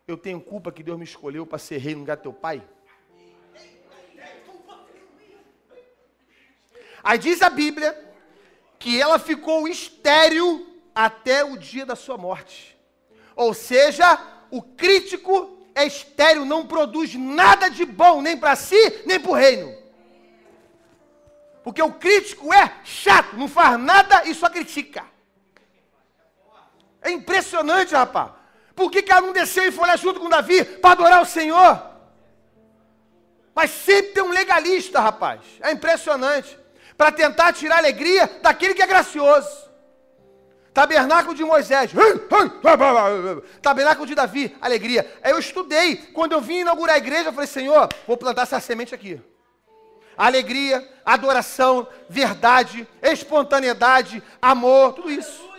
[0.06, 2.62] Eu tenho culpa que Deus me escolheu para ser rei no lugar do teu pai?
[7.02, 7.98] Aí diz a Bíblia
[8.78, 12.78] que ela ficou estéril até o dia da sua morte.
[13.38, 14.20] Ou seja,
[14.52, 19.34] o crítico é estéril, não produz nada de bom, nem para si, nem para o
[19.34, 19.83] reino.
[21.64, 25.06] Porque o crítico é chato, não faz nada e só critica.
[27.02, 28.32] É impressionante, rapaz.
[28.76, 31.82] Por que, ela não desceu e foi lá junto com Davi para adorar o Senhor?
[33.56, 35.42] Mas sempre tem um legalista, rapaz.
[35.62, 36.60] É impressionante.
[36.98, 39.72] Para tentar tirar a alegria daquele que é gracioso.
[40.74, 41.92] Tabernáculo de Moisés.
[43.62, 45.10] Tabernáculo de Davi, alegria.
[45.22, 45.96] Aí eu estudei.
[45.96, 49.22] Quando eu vim inaugurar a igreja, eu falei, Senhor, vou plantar essa semente aqui
[50.18, 55.50] alegria, adoração, verdade, espontaneidade, amor, tudo isso.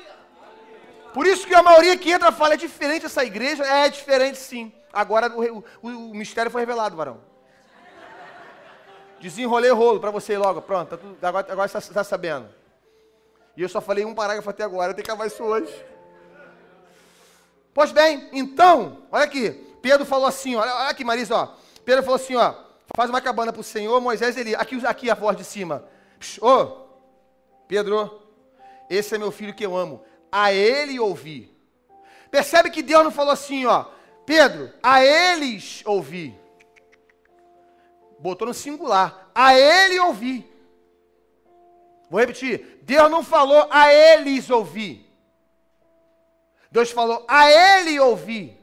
[1.12, 3.64] Por isso que a maioria que entra fala, é diferente essa igreja?
[3.64, 4.72] É diferente sim.
[4.92, 7.20] Agora o, o, o mistério foi revelado, varão.
[9.20, 12.48] Desenrolei o rolo para você logo, pronto, tá tudo, agora, agora você está tá sabendo.
[13.56, 15.72] E eu só falei um parágrafo até agora, eu tenho que acabar isso hoje.
[17.72, 21.48] Pois bem, então, olha aqui, Pedro falou assim, olha, olha aqui Marisa, ó.
[21.84, 22.54] Pedro falou assim, ó,
[22.94, 24.54] Faz uma cabana para o Senhor, Moisés, ele.
[24.54, 25.84] Aqui, aqui a voz de cima.
[26.40, 26.86] Ô, oh,
[27.66, 28.22] Pedro,
[28.88, 30.04] esse é meu filho que eu amo.
[30.30, 31.52] A ele ouvi.
[32.30, 33.86] Percebe que Deus não falou assim, ó.
[34.24, 36.38] Pedro, a eles ouvi.
[38.18, 39.30] Botou no singular.
[39.34, 40.50] A ele ouvi.
[42.08, 42.78] Vou repetir.
[42.82, 45.04] Deus não falou a eles ouvi.
[46.70, 48.56] Deus falou a ele ouvi.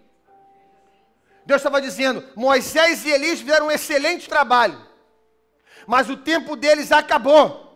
[1.46, 4.80] Deus estava dizendo: Moisés e Elias fizeram um excelente trabalho,
[5.88, 7.70] mas o tempo deles acabou.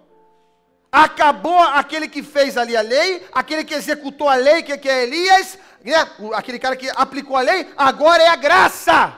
[0.91, 5.03] Acabou aquele que fez ali a lei, aquele que executou a lei, que, que é
[5.03, 5.93] Elias, né?
[6.33, 9.17] aquele cara que aplicou a lei, agora é a graça.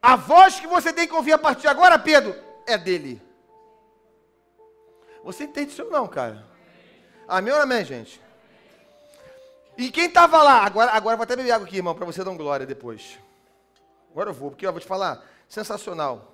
[0.00, 3.22] A voz que você tem que ouvir a partir de agora, Pedro, é dele.
[5.22, 6.44] Você entende isso ou não, cara?
[7.28, 8.21] Amém ou amém, gente?
[9.82, 10.64] E quem estava lá?
[10.64, 13.18] Agora, agora vou até beber água aqui, irmão, para você dar um glória depois.
[14.12, 16.32] Agora eu vou, porque eu vou te falar, sensacional.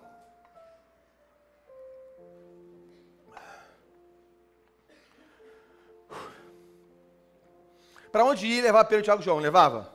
[8.12, 9.38] Para onde ir levar Pedro, Tiago e João?
[9.38, 9.94] Levava?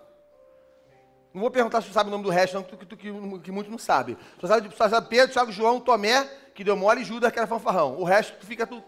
[1.32, 3.12] Não vou perguntar se tu sabe o nome do resto, não, que, tu, que,
[3.44, 4.18] que muito não sabe.
[4.42, 6.24] Só sabe, só sabe Pedro, Tiago, João, Tomé,
[6.56, 8.00] que deu mole, e Judas, que era fanfarrão.
[8.00, 8.66] O resto tu fica...
[8.66, 8.84] Tu,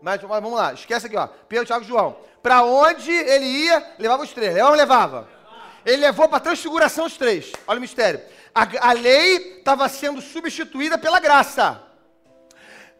[0.00, 1.26] mas, vamos lá, esquece aqui, ó.
[1.48, 2.16] Pedro, Tiago e João.
[2.42, 4.54] Para onde ele ia, levava os três.
[4.54, 5.28] Levava ou levava?
[5.84, 7.52] Ele levou para a transfiguração os três.
[7.66, 8.20] Olha o mistério.
[8.54, 11.82] A, a lei estava sendo substituída pela graça.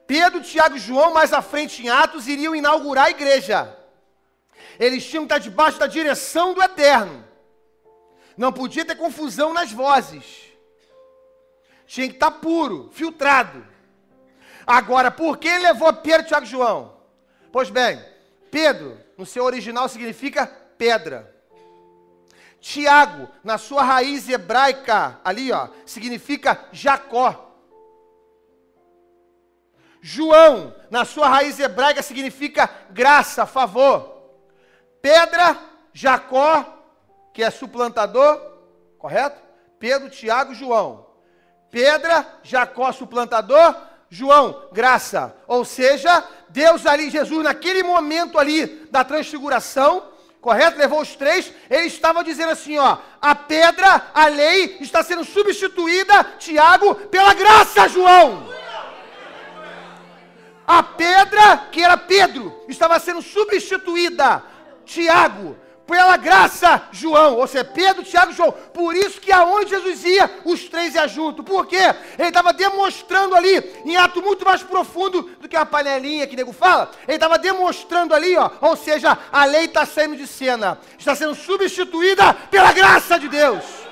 [0.07, 3.77] Pedro, Tiago e João, mais à frente em Atos, iriam inaugurar a igreja.
[4.79, 7.25] Eles tinham que estar debaixo da direção do Eterno.
[8.37, 10.25] Não podia ter confusão nas vozes.
[11.87, 13.67] Tinha que estar puro, filtrado.
[14.69, 16.93] Agora, por que levou Pedro, Tiago e João?
[17.51, 17.99] Pois bem,
[18.51, 21.35] Pedro, no seu original, significa pedra.
[22.61, 27.57] Tiago, na sua raiz hebraica, ali, ó, significa Jacó.
[30.03, 34.35] João, na sua raiz hebraica, significa graça, favor.
[35.01, 35.59] Pedra,
[35.95, 36.85] Jacó,
[37.33, 38.39] que é suplantador,
[38.99, 39.41] correto?
[39.79, 41.07] Pedro, Tiago, João.
[41.71, 45.37] Pedra, Jacó, suplantador, João, graça.
[45.47, 50.03] Ou seja, Deus ali, Jesus, naquele momento ali da transfiguração,
[50.41, 50.79] correto?
[50.79, 56.25] Levou os três, ele estava dizendo assim, ó, a pedra, a lei, está sendo substituída,
[56.39, 58.49] Tiago, pela graça, João.
[60.67, 64.43] A pedra, que era Pedro, estava sendo substituída,
[64.85, 65.57] Tiago,
[65.89, 68.53] pela graça, João, ou seja, Pedro, Tiago e João.
[68.53, 71.43] Por isso que aonde Jesus ia, os três iam junto.
[71.43, 71.95] Por quê?
[72.19, 76.53] Ele estava demonstrando ali, em ato muito mais profundo do que uma panelinha que nego
[76.53, 76.91] fala.
[77.07, 81.35] Ele estava demonstrando ali, ó, ou seja, a lei está saindo de cena, está sendo
[81.35, 83.88] substituída pela graça de Deus.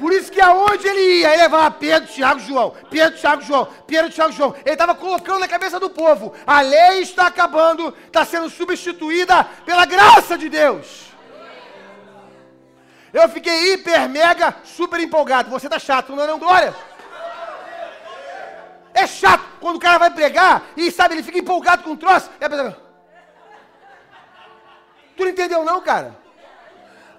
[0.00, 2.74] Por isso que aonde ele ia, ele levava Pedro, Tiago, João.
[2.88, 3.68] Pedro, Tiago, João.
[3.86, 4.54] Pedro, Tiago, João.
[4.64, 9.84] Ele estava colocando na cabeça do povo: a lei está acabando, está sendo substituída pela
[9.84, 11.10] graça de Deus.
[13.12, 15.50] Eu fiquei hiper, mega, super empolgado.
[15.50, 16.74] Você tá chato, não é não, Glória?
[18.94, 22.30] É chato quando o cara vai pregar e, sabe, ele fica empolgado com o troço.
[25.14, 26.16] Tu não entendeu não, cara?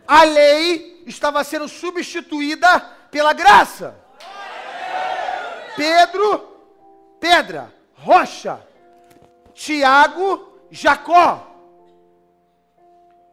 [0.08, 2.80] A lei estava sendo substituída
[3.12, 3.96] pela graça.
[5.76, 6.40] Pedro,
[7.20, 8.60] pedra, rocha.
[9.54, 11.48] Tiago, Jacó.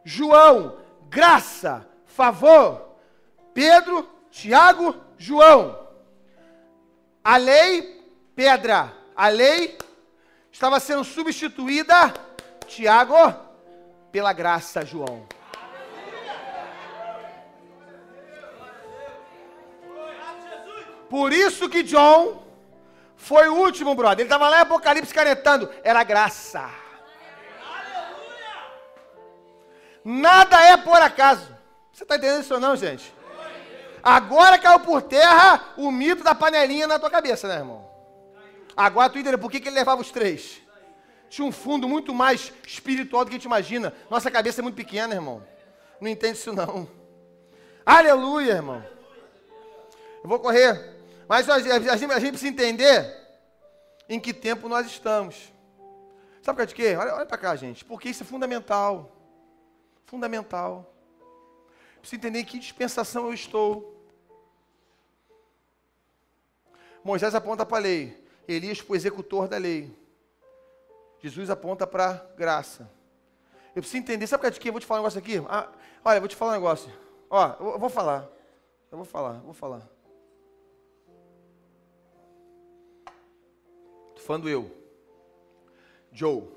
[0.03, 0.77] João,
[1.09, 2.95] graça, favor.
[3.53, 5.87] Pedro, Tiago, João.
[7.23, 8.03] A lei,
[8.35, 8.93] pedra.
[9.15, 9.77] A lei
[10.51, 12.13] estava sendo substituída,
[12.67, 13.15] Tiago,
[14.11, 15.27] pela graça, João.
[21.09, 22.43] Por isso que John
[23.15, 24.19] foi o último, brother.
[24.19, 25.69] Ele estava lá em Apocalipse canetando.
[25.83, 26.69] Era graça.
[30.03, 31.55] Nada é por acaso.
[31.91, 33.13] Você está entendendo isso ou não, gente?
[34.01, 37.89] Agora caiu por terra o mito da panelinha na tua cabeça, né, irmão?
[38.75, 40.61] Agora tu entendeu por que, que ele levava os três.
[41.29, 43.93] Tinha um fundo muito mais espiritual do que a gente imagina.
[44.09, 45.45] Nossa cabeça é muito pequena, irmão.
[45.99, 46.89] Não entende isso não.
[47.85, 48.83] Aleluia, irmão.
[50.23, 50.98] Eu vou correr.
[51.29, 53.15] Mas a gente, a gente precisa entender
[54.09, 55.53] em que tempo nós estamos.
[56.41, 56.95] Sabe por causa de quê?
[56.95, 57.85] Olha, olha para cá, gente.
[57.85, 59.15] Porque isso é fundamental.
[60.07, 60.91] Fundamental.
[61.99, 64.03] Precisa entender em que dispensação eu estou.
[67.03, 68.27] Moisés aponta para a lei.
[68.47, 69.95] Elias para o executor da lei.
[71.19, 72.89] Jesus aponta para a graça.
[73.75, 74.25] Eu preciso entender.
[74.25, 74.69] Sabe por causa de quê?
[74.69, 75.37] Eu vou te falar um negócio aqui.
[75.47, 75.69] Ah,
[76.03, 76.91] olha, eu vou te falar um negócio.
[77.29, 78.27] Ó, eu vou falar.
[78.91, 79.98] Eu vou falar, eu vou falar.
[84.29, 84.71] Falando eu.
[86.11, 86.47] Joe.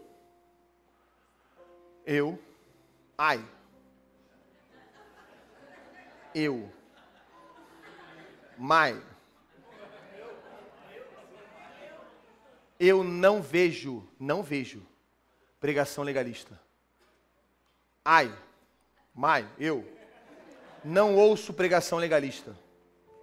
[2.05, 2.39] Eu.
[3.17, 3.43] Ai.
[6.35, 6.71] Eu.
[8.59, 9.03] Mai.
[12.79, 14.87] Eu não vejo, não vejo
[15.59, 16.61] pregação legalista.
[18.05, 18.39] Ai.
[19.15, 19.49] Mai.
[19.59, 19.91] Eu.
[20.85, 22.55] Não ouço pregação legalista.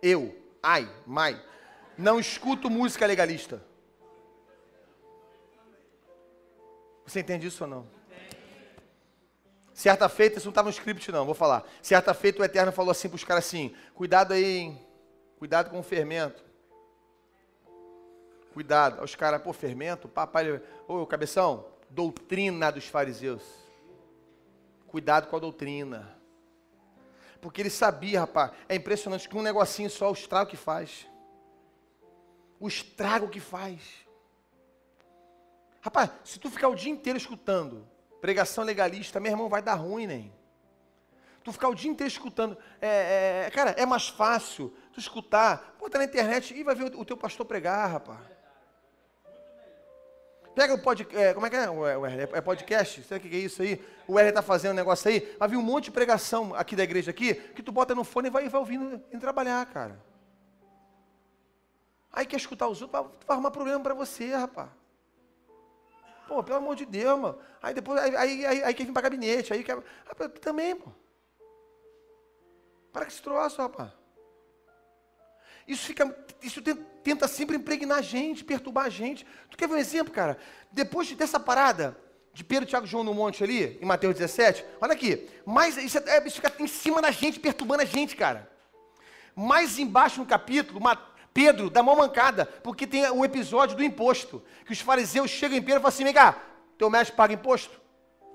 [0.02, 0.36] Eu.
[0.64, 0.92] Ai.
[1.06, 1.40] Mai.
[1.96, 3.69] Não escuto música legalista.
[7.10, 7.88] Você entende isso ou não?
[9.74, 11.68] Certa feita, isso não estava no script não, vou falar.
[11.82, 14.88] Certa feita o Eterno falou assim para os caras assim, cuidado aí, hein?
[15.40, 16.44] Cuidado com o fermento.
[18.54, 19.04] Cuidado.
[19.04, 23.42] Os caras, pô, fermento, papai, ô, cabeção, doutrina dos fariseus.
[24.86, 26.16] Cuidado com a doutrina.
[27.42, 31.08] Porque ele sabia, rapaz, é impressionante que um negocinho só, o estrago que faz.
[32.60, 34.09] O estrago que faz.
[35.82, 37.88] Rapaz, se tu ficar o dia inteiro escutando
[38.20, 40.34] pregação legalista, meu irmão, vai dar ruim, nem.
[41.44, 42.58] Tu ficar o dia inteiro escutando.
[42.82, 47.06] É, é, cara, é mais fácil tu escutar, bota na internet e vai ver o,
[47.06, 48.20] teu pastor pregar, rapaz.
[50.54, 53.02] Pega o podcast, é, como é que é, o É podcast?
[53.04, 53.82] Sabe o que é isso aí?
[54.06, 55.34] O R está fazendo um negócio aí.
[55.40, 58.32] Havia um monte de pregação aqui da igreja aqui, que tu bota no fone e
[58.32, 59.98] vai, vai ouvindo e trabalhar, cara.
[62.12, 64.70] Aí quer escutar os outros, tu vai arrumar problema para você, rapaz.
[66.30, 67.40] Pô, pelo amor de Deus, mano.
[67.60, 69.76] Aí depois, aí, aí, aí, aí quer vir para gabinete, aí quer...
[70.06, 70.92] Rapaz, também, pô.
[72.94, 73.90] Para que esse troço, rapaz.
[75.68, 76.62] Isso fica, isso
[77.04, 79.26] tenta sempre impregnar a gente, perturbar a gente.
[79.50, 80.38] Tu quer ver um exemplo, cara?
[80.72, 81.98] Depois dessa parada
[82.32, 85.28] de Pedro, Tiago e João no monte ali, em Mateus 17, olha aqui.
[85.44, 88.48] Mais, isso, é, isso fica em cima da gente, perturbando a gente, cara.
[89.36, 90.96] Mais embaixo no capítulo, uma,
[91.40, 94.44] Pedro dá uma mancada, porque tem o episódio do imposto.
[94.66, 96.38] Que os fariseus chegam em Pedro e falam assim: vem cá,
[96.78, 97.80] teu mestre paga imposto?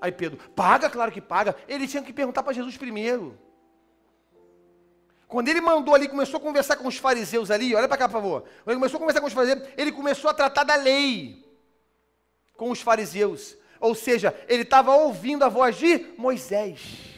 [0.01, 1.55] Aí Pedro, paga, claro que paga.
[1.67, 3.37] Ele tinha que perguntar para Jesus primeiro.
[5.27, 8.13] Quando ele mandou ali, começou a conversar com os fariseus ali, olha para cá, por
[8.13, 8.41] favor.
[8.41, 11.45] Quando ele começou a conversar com os fariseus, ele começou a tratar da lei
[12.57, 13.55] com os fariseus.
[13.79, 17.14] Ou seja, ele estava ouvindo a voz de Moisés.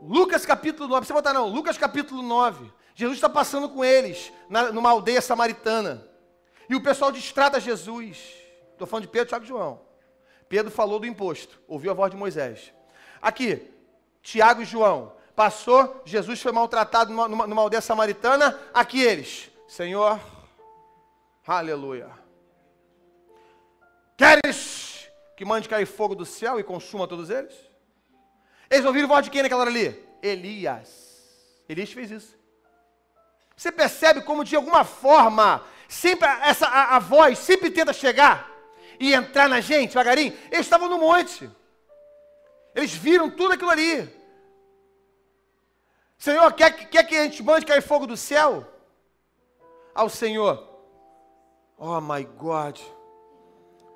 [0.00, 2.72] Lucas capítulo 9, você botar não, Lucas capítulo 9.
[2.94, 6.06] Jesus está passando com eles, na, numa aldeia samaritana.
[6.68, 8.34] E o pessoal distrata Jesus.
[8.72, 9.80] Estou falando de Pedro, Tiago e João.
[10.48, 12.72] Pedro falou do imposto, ouviu a voz de Moisés.
[13.20, 13.70] Aqui,
[14.22, 15.12] Tiago e João.
[15.36, 18.58] Passou, Jesus foi maltratado numa, numa, numa aldeia samaritana.
[18.74, 20.20] Aqui eles, Senhor,
[21.46, 22.10] aleluia.
[24.16, 27.69] Queres que mande cair fogo do céu e consuma todos eles?
[28.70, 30.00] Eles ouviram voz de quem naquela hora ali?
[30.22, 30.88] Elias.
[31.68, 32.38] Elias fez isso.
[33.56, 38.48] Você percebe como de alguma forma, sempre essa a, a voz sempre tenta chegar
[38.98, 40.36] e entrar na gente devagarinho?
[40.50, 41.50] Eles estavam no monte.
[42.74, 44.08] Eles viram tudo aquilo ali.
[46.16, 48.66] Senhor, quer, quer que a gente mande cair fogo do céu?
[49.94, 50.68] Ao Senhor.
[51.76, 52.78] Oh my God.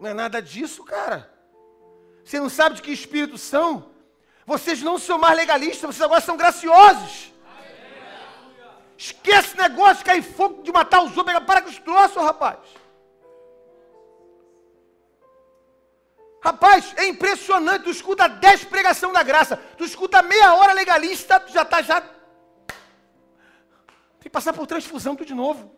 [0.00, 1.30] Não é nada disso, cara.
[2.24, 3.93] Você não sabe de que espírito são?
[4.46, 7.32] Vocês não são mais legalistas, vocês agora são graciosos.
[8.96, 11.38] Esquece negócio de cair fogo, de matar os outros.
[11.40, 12.58] Para com os troços, rapaz.
[16.42, 21.50] Rapaz, é impressionante, tu escuta 10 pregação da graça, tu escuta meia hora legalista, tu
[21.50, 22.02] já está já.
[22.02, 22.10] Tem
[24.20, 25.74] que passar por transfusão tudo de novo.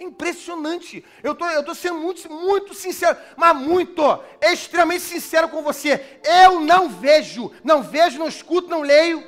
[0.00, 1.04] É impressionante.
[1.22, 4.02] Eu tô, estou tô sendo muito, muito sincero, mas muito,
[4.40, 6.18] extremamente sincero com você.
[6.24, 9.22] Eu não vejo, não vejo, não escuto, não leio.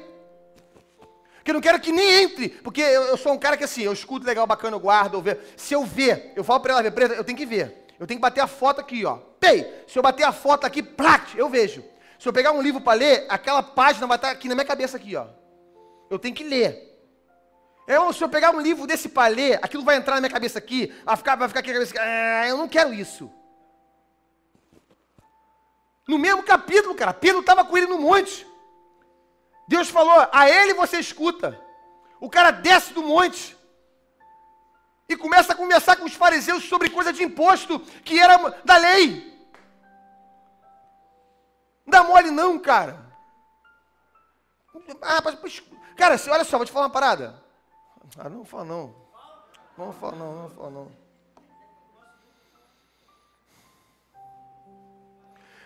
[1.45, 3.93] Que não quero que nem entre, porque eu, eu, sou um cara que assim, eu
[3.93, 5.41] escuto legal, bacana, eu guardo, eu ver.
[5.59, 7.85] Se eu ver, eu falo para ela ver, eu tenho que ver.
[8.01, 9.19] Eu tenho que bater a foto aqui, ó.
[9.39, 9.85] Pei!
[9.87, 11.85] Se eu bater a foto aqui, plat, eu vejo.
[12.19, 14.97] Se eu pegar um livro para ler, aquela página vai estar aqui na minha cabeça
[14.97, 15.27] aqui, ó.
[16.09, 16.92] Eu tenho que ler.
[17.87, 20.59] Eu, se eu pegar um livro desse para ler, aquilo vai entrar na minha cabeça
[20.59, 21.95] aqui, vai ficar, vai ficar aqui na cabeça.
[22.01, 23.31] Ah, eu não quero isso.
[26.07, 28.47] No mesmo capítulo, cara, Pedro estava com ele no monte.
[29.67, 31.61] Deus falou: a ele você escuta.
[32.21, 33.57] O cara desce do monte
[35.09, 39.33] e começa a conversar com os fariseus sobre coisa de imposto que era da lei.
[41.85, 43.13] Não dá mole não, cara.
[45.03, 45.21] Ah,
[45.97, 47.42] cara, olha só, vou te falar uma parada.
[48.19, 48.95] Ah, não fala não.
[49.77, 51.03] Não fala não, não fala não.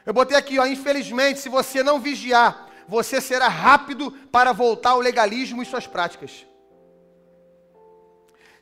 [0.05, 5.01] Eu botei aqui, ó, infelizmente, se você não vigiar, você será rápido para voltar ao
[5.01, 6.47] legalismo e suas práticas.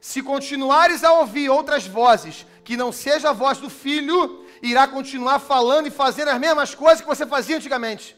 [0.00, 5.38] Se continuares a ouvir outras vozes, que não seja a voz do filho, irá continuar
[5.38, 8.16] falando e fazendo as mesmas coisas que você fazia antigamente.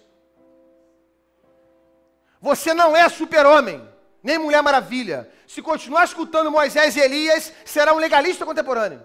[2.41, 3.89] Você não é super-homem,
[4.27, 5.31] nem mulher maravilha.
[5.47, 9.01] Se continuar escutando Moisés e Elias, será um legalista contemporâneo.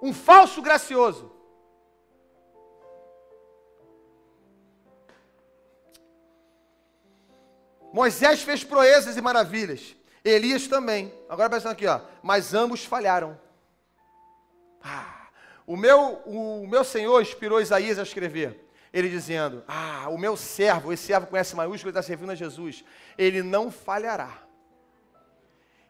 [0.00, 1.30] Um falso gracioso.
[7.92, 9.94] Moisés fez proezas e maravilhas.
[10.24, 11.12] Elias também.
[11.28, 12.00] Agora presta aqui, ó.
[12.22, 13.38] Mas ambos falharam.
[14.82, 15.28] Ah,
[15.66, 20.92] o, meu, o meu Senhor inspirou Isaías a escrever: Ele dizendo: Ah, o meu servo,
[20.92, 22.84] esse servo com S maiúsculo, está servindo a Jesus.
[23.16, 24.38] Ele não falhará.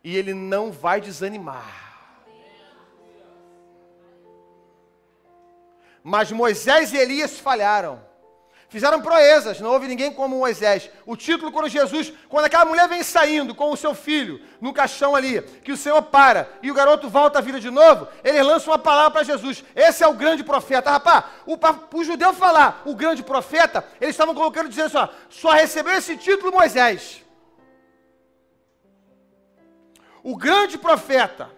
[0.02, 1.90] E ele não vai desanimar.
[6.02, 8.09] Mas Moisés e Elias falharam.
[8.70, 10.88] Fizeram proezas, não houve ninguém como Moisés.
[11.04, 15.16] O título, quando Jesus, quando aquela mulher vem saindo com o seu filho no caixão
[15.16, 18.70] ali, que o Senhor para e o garoto volta à vida de novo, ele lança
[18.70, 19.64] uma palavra para Jesus.
[19.74, 20.88] Esse é o grande profeta.
[20.88, 21.58] Rapaz, o,
[21.98, 26.16] o judeu falar o grande profeta, eles estavam colocando, dizendo assim: ó, só recebeu esse
[26.16, 27.24] título Moisés.
[30.22, 31.50] O grande profeta.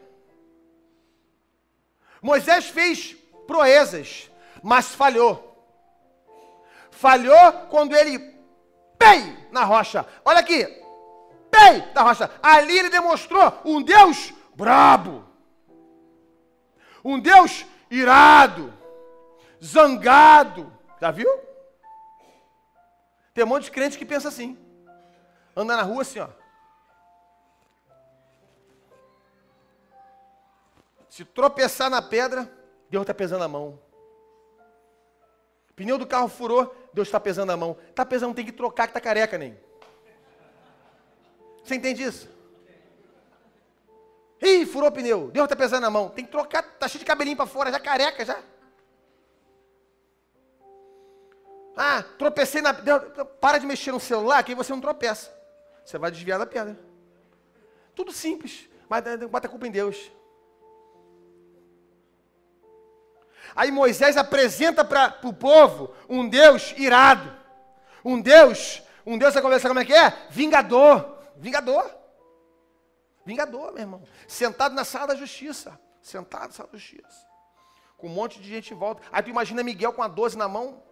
[2.23, 3.15] Moisés fez
[3.47, 4.31] proezas,
[4.63, 5.52] mas falhou
[7.03, 8.17] falhou quando ele
[8.97, 10.07] pei na rocha.
[10.25, 10.65] Olha aqui,
[11.51, 12.31] pei na rocha.
[12.41, 15.25] Ali ele demonstrou um Deus brabo,
[17.05, 18.73] um Deus irado,
[19.61, 20.73] zangado.
[21.01, 21.29] Já viu?
[23.35, 24.57] Tem um monte de crente que pensa assim.
[25.57, 26.29] Anda na rua assim, ó.
[31.09, 32.51] Se tropeçar na pedra,
[32.89, 33.79] Deus está pesando a mão.
[35.75, 37.77] Pneu do carro furou, Deus está pesando a mão.
[37.89, 39.59] Está pesando, tem que trocar que está careca, nem.
[41.65, 42.29] Você entende isso?
[44.41, 45.31] Ih, furou o pneu.
[45.31, 46.09] Deus está pesando a mão.
[46.09, 48.43] Tem que trocar, está cheio de cabelinho para fora, já careca já.
[51.77, 52.73] Ah, tropecei na.
[52.73, 53.03] Deus,
[53.41, 55.33] para de mexer no celular, que aí você não tropeça.
[55.85, 56.79] Você vai desviar da pedra.
[57.95, 60.11] Tudo simples, mas bota a culpa em Deus.
[63.55, 67.35] Aí Moisés apresenta para o povo um Deus irado.
[68.05, 70.13] Um Deus, um Deus, você conversa como é que é?
[70.31, 71.19] Vingador.
[71.37, 71.91] Vingador.
[73.25, 74.03] Vingador, meu irmão.
[74.27, 75.79] Sentado na sala da justiça.
[76.01, 77.27] Sentado na sala da justiça.
[77.97, 79.03] Com um monte de gente em volta.
[79.13, 80.83] Aí tu imagina Miguel com a 12 na mão.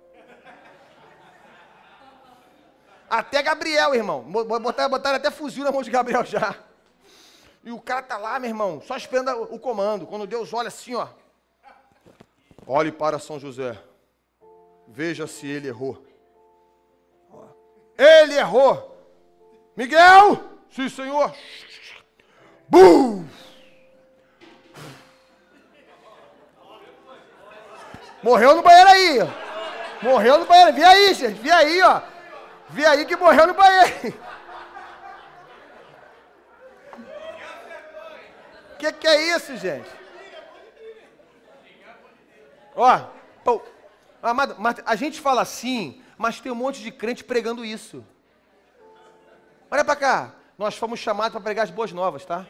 [3.09, 4.23] Até Gabriel, irmão.
[4.23, 6.55] Botaram, botaram até fuzil na mão de Gabriel já.
[7.65, 10.07] E o cara tá lá, meu irmão, só esperando o comando.
[10.07, 11.09] Quando Deus olha assim, ó.
[12.73, 13.77] Olhe para São José.
[14.87, 16.07] Veja se ele errou.
[17.99, 18.97] Ele errou.
[19.77, 20.41] Miguel!
[20.71, 21.35] Sim, senhor.
[22.69, 23.27] Bum!
[28.23, 29.19] Morreu no banheiro aí.
[30.01, 30.73] Morreu no banheiro.
[30.73, 31.41] Vi aí, gente.
[31.41, 32.01] Vi aí, ó.
[32.69, 34.15] Vi aí que morreu no banheiro.
[38.75, 40.00] O que, que é isso, gente?
[42.75, 43.01] Ó,
[43.47, 43.61] oh,
[44.23, 48.05] amado, a gente fala assim, mas tem um monte de crente pregando isso.
[49.71, 52.47] Olha para cá, nós fomos chamados para pregar as boas novas, tá?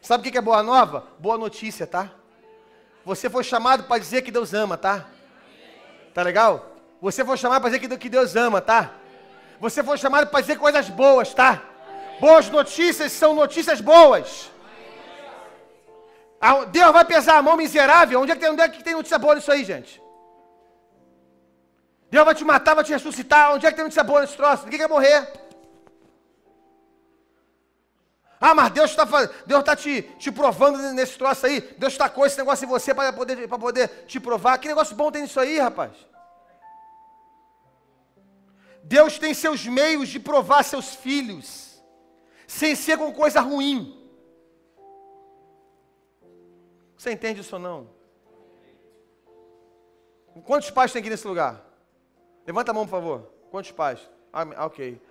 [0.00, 1.06] Sabe o que é boa nova?
[1.18, 2.10] Boa notícia, tá?
[3.04, 5.06] Você foi chamado para dizer que Deus ama, tá?
[6.14, 6.76] Tá legal?
[7.00, 8.92] Você foi chamado para dizer que Deus ama, tá?
[9.58, 11.62] Você foi chamado para dizer coisas boas, tá?
[12.20, 14.50] Boas notícias são notícias boas.
[16.70, 18.20] Deus vai pesar a mão miserável.
[18.20, 20.02] Onde é que tem, onde é que tem notícia boa nisso aí, gente?
[22.10, 23.52] Deus vai te matar, vai te ressuscitar.
[23.54, 24.64] Onde é que tem notícia boa nesse troço?
[24.64, 25.42] Ninguém quer morrer.
[28.40, 29.06] Ah, mas Deus está
[29.62, 31.60] tá te, te provando nesse troço aí.
[31.78, 34.58] Deus com esse negócio em você para poder, poder te provar.
[34.58, 35.92] Que negócio bom tem nisso aí, rapaz?
[38.82, 41.80] Deus tem seus meios de provar seus filhos,
[42.48, 44.01] sem ser com coisa ruim.
[47.02, 47.88] Você entende isso ou não?
[50.44, 51.60] Quantos pais tem aqui nesse lugar?
[52.46, 53.28] Levanta a mão, por favor.
[53.50, 53.98] Quantos pais?
[54.32, 55.02] Ah, ok.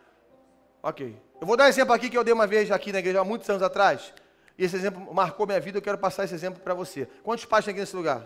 [0.82, 1.22] Ok.
[1.42, 3.26] Eu vou dar um exemplo aqui que eu dei uma vez aqui na igreja há
[3.26, 4.14] muitos anos atrás.
[4.58, 7.10] E esse exemplo marcou minha vida, eu quero passar esse exemplo para você.
[7.24, 8.26] Quantos pais tem aqui nesse lugar?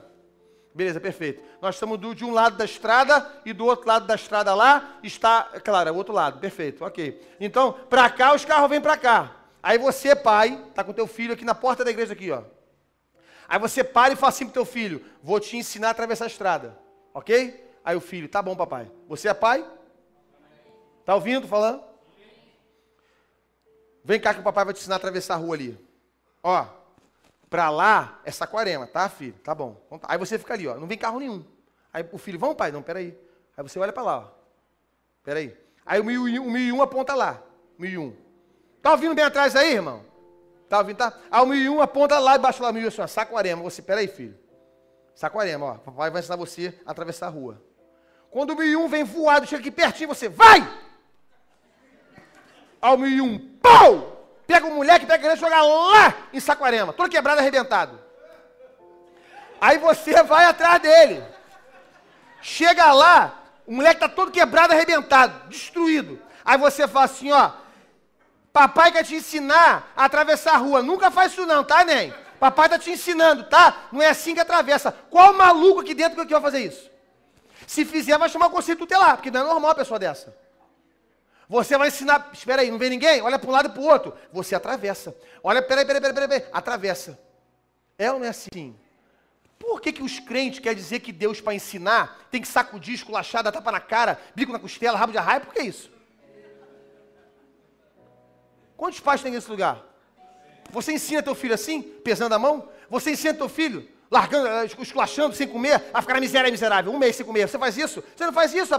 [0.71, 1.41] Beleza, perfeito.
[1.59, 4.99] Nós estamos do, de um lado da estrada e do outro lado da estrada lá
[5.01, 6.39] está, claro, é o outro lado.
[6.39, 7.19] Perfeito, ok.
[7.39, 9.35] Então, para cá os carros vêm para cá.
[9.63, 12.43] Aí você, pai, está com teu filho aqui na porta da igreja aqui, ó.
[13.47, 16.27] Aí você para e fala assim pro teu filho: Vou te ensinar a atravessar a
[16.27, 16.77] estrada.
[17.13, 17.63] Ok?
[17.83, 18.91] Aí o filho: Tá bom, papai.
[19.07, 19.65] Você é pai?
[21.05, 21.83] Tá ouvindo falando?
[24.03, 25.79] Vem cá que o papai vai te ensinar a atravessar a rua ali.
[26.43, 26.65] Ó,
[27.49, 29.33] pra lá é Saquarema, tá, filho?
[29.43, 29.81] Tá bom.
[29.85, 30.07] Então tá.
[30.09, 30.75] Aí você fica ali, ó.
[30.75, 31.43] Não vem carro nenhum.
[31.93, 32.71] Aí o filho: Vamos, pai?
[32.71, 33.17] Não, peraí.
[33.55, 34.27] Aí você olha para lá, ó.
[35.23, 35.55] Peraí.
[35.85, 37.41] Aí o 1001 aponta lá.
[37.77, 38.15] 1001.
[38.81, 40.05] Tá ouvindo bem atrás aí, irmão?
[40.69, 40.97] Tá ouvindo?
[40.97, 41.13] Tá?
[41.29, 43.63] Aí o 1001 aponta lá embaixo lá, 1001 assim, ó, Saquarema.
[43.63, 44.37] Você, peraí, filho.
[45.13, 45.73] Saquarema, ó.
[45.75, 47.61] Papai vai ensinar você a atravessar a rua.
[48.31, 50.67] Quando o 1001 vem voado, chega aqui pertinho, você vai!
[52.81, 54.27] Ao 1001, pau!
[54.45, 57.99] Pega o moleque, pega ele jogar lá em Saquarema, todo quebrado, arrebentado.
[59.59, 61.23] Aí você vai atrás dele.
[62.41, 66.21] Chega lá, O moleque tá todo quebrado, arrebentado, destruído.
[66.43, 67.51] Aí você fala assim, ó,
[68.55, 70.81] papai quer te ensinar a atravessar a rua.
[70.81, 72.13] Nunca faz isso não, tá, nem?
[72.39, 73.89] Papai tá te ensinando, tá?
[73.91, 74.93] Não é assim que atravessa.
[75.09, 76.89] Qual maluco aqui dentro que vai fazer isso?
[77.67, 80.33] Se fizer, vai chamar o conselho tutelar, porque não é normal uma pessoa dessa.
[81.49, 83.21] Você vai ensinar, espera aí, não vê ninguém?
[83.21, 84.13] Olha para um lado e para o outro.
[84.31, 85.13] Você atravessa.
[85.43, 87.19] Olha, peraí, peraí, peraí, peraí, atravessa.
[87.97, 88.73] É ou não é assim?
[89.59, 93.43] Por que, que os crentes querem dizer que Deus, para ensinar, tem que sacudir, esculachar,
[93.43, 95.41] dar tapa na cara, bico na costela, rabo de arraia?
[95.41, 95.93] Por que isso?
[98.77, 99.83] Quantos pais tem nesse lugar?
[100.71, 102.67] Você ensina teu filho assim, pesando a mão?
[102.89, 107.15] Você ensina teu filho, largando, eh, esculachando, sem comer, a ficar miserável, miserável, um mês
[107.15, 107.47] sem comer.
[107.47, 108.03] Você faz isso?
[108.15, 108.73] Você não faz isso.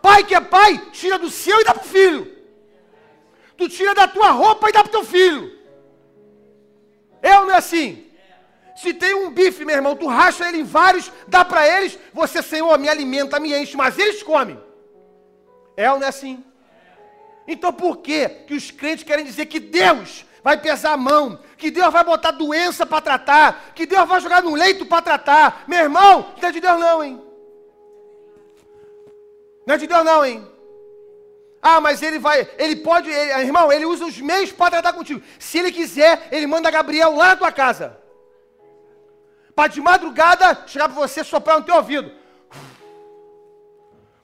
[0.00, 2.32] Pai que é pai, tira do seu e dá pro filho.
[3.56, 5.58] Tu tira da tua roupa e dá pro teu filho.
[7.22, 8.06] É ou não é assim?
[8.76, 12.42] Se tem um bife, meu irmão, tu racha ele em vários, dá para eles, você,
[12.42, 14.60] Senhor, me alimenta, me enche, mas eles comem.
[15.76, 16.44] É ou não é assim?
[17.46, 21.70] Então por que que os crentes querem dizer que Deus vai pesar a mão, que
[21.70, 25.64] Deus vai botar doença para tratar, que Deus vai jogar no leito para tratar?
[25.66, 27.22] Meu irmão, não é de Deus não, hein?
[29.66, 30.54] Não é de Deus não, hein?
[31.66, 35.22] Ah, mas ele vai, ele pode, ele, irmão, ele usa os meios para tratar contigo.
[35.38, 37.98] Se ele quiser, ele manda Gabriel lá na tua casa.
[39.54, 42.12] Para de madrugada chegar para você soprar no teu ouvido.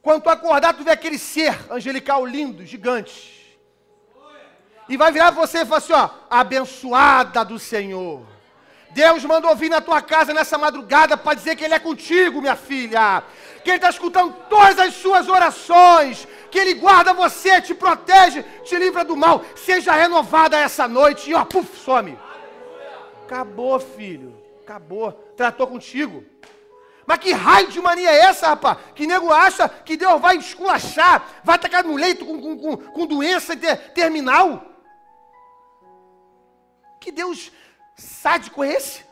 [0.02, 3.40] Quando tu acordar, tu vê aquele ser angelical lindo, gigante.
[4.88, 8.26] E vai virar você e falar assim: ó, abençoada do Senhor.
[8.90, 12.56] Deus mandou vir na tua casa nessa madrugada para dizer que Ele é contigo, minha
[12.56, 13.22] filha.
[13.62, 16.26] Que Ele está escutando todas as suas orações.
[16.50, 19.44] Que Ele guarda você, te protege, te livra do mal.
[19.54, 21.30] Seja renovada essa noite.
[21.30, 22.18] E ó, puf, some.
[23.24, 24.36] Acabou, filho.
[24.62, 25.12] Acabou.
[25.36, 26.24] Tratou contigo.
[27.10, 28.78] Mas que raio de mania é essa, rapaz?
[28.94, 33.04] Que nego acha que Deus vai esculachar, vai atacar no leito com, com, com, com
[33.04, 34.64] doença ter, terminal?
[37.00, 37.50] Que Deus
[37.96, 39.04] sádico é esse?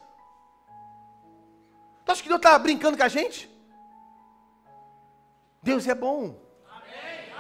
[2.05, 3.51] Tu acha que Deus está brincando com a gente?
[5.61, 6.41] Deus é bom.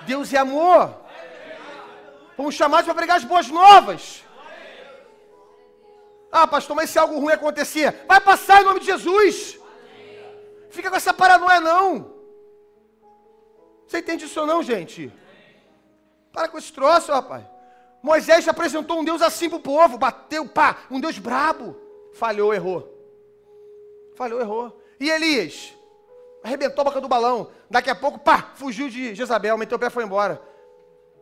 [0.07, 0.93] Deus é amor.
[2.37, 4.25] Fomos chamados para pregar as boas novas.
[6.33, 9.58] Ah, pastor, mas se algo ruim acontecer, vai passar em nome de Jesus.
[10.71, 12.15] Fica com essa paranoia, não.
[13.87, 15.13] Você entende isso ou não, gente?
[16.33, 17.45] Para com esse troço, rapaz.
[18.03, 21.77] Moisés apresentou um Deus assim para o povo, bateu, pá, um Deus brabo.
[22.13, 22.95] Falhou, errou.
[24.15, 24.83] Falhou, errou.
[25.01, 25.75] E Elias?
[26.43, 27.51] Arrebentou a boca do balão.
[27.71, 30.41] Daqui a pouco, pá, fugiu de Jezabel, meteu o pé e foi embora.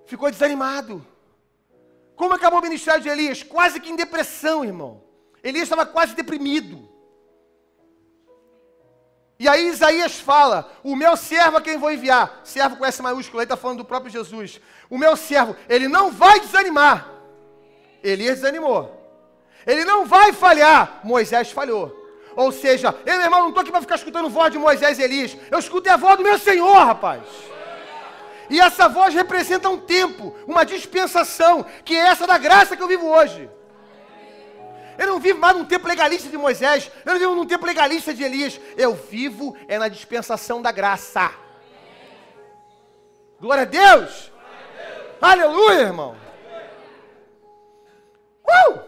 [0.07, 1.05] Ficou desanimado.
[2.15, 3.43] Como acabou o ministério de Elias?
[3.43, 5.03] Quase que em depressão, irmão.
[5.43, 6.89] Elias estava quase deprimido.
[9.39, 13.41] E aí Isaías fala: O meu servo a quem vou enviar, servo com S maiúsculo,
[13.41, 14.61] aí está falando do próprio Jesus.
[14.89, 17.11] O meu servo, ele não vai desanimar.
[18.03, 18.93] Elias desanimou.
[19.67, 21.01] Ele não vai falhar.
[21.03, 22.05] Moisés falhou.
[22.37, 25.03] Ou seja, eu, meu irmão, não estou aqui para ficar escutando voz de Moisés e
[25.03, 25.37] Elias.
[25.51, 27.23] Eu escutei a voz do meu Senhor, rapaz.
[28.49, 32.89] E essa voz representa um tempo, uma dispensação, que é essa da graça que eu
[32.89, 33.51] vivo hoje.
[34.99, 36.91] Eu não vivo mais num tempo legalista de Moisés.
[37.05, 38.61] Eu não vivo num tempo legalista de Elias.
[38.77, 41.31] Eu vivo é na dispensação da graça.
[43.41, 44.33] Glória a Deus.
[45.21, 46.17] Aleluia, irmão.
[48.45, 48.81] Uh!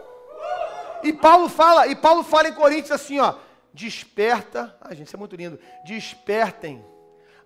[1.03, 3.35] E Paulo fala, e Paulo fala em Coríntios assim, ó,
[3.73, 5.59] desperta, ah, gente, isso é muito lindo.
[5.85, 6.83] Despertem,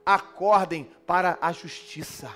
[0.06, 2.32] acordem para a justiça.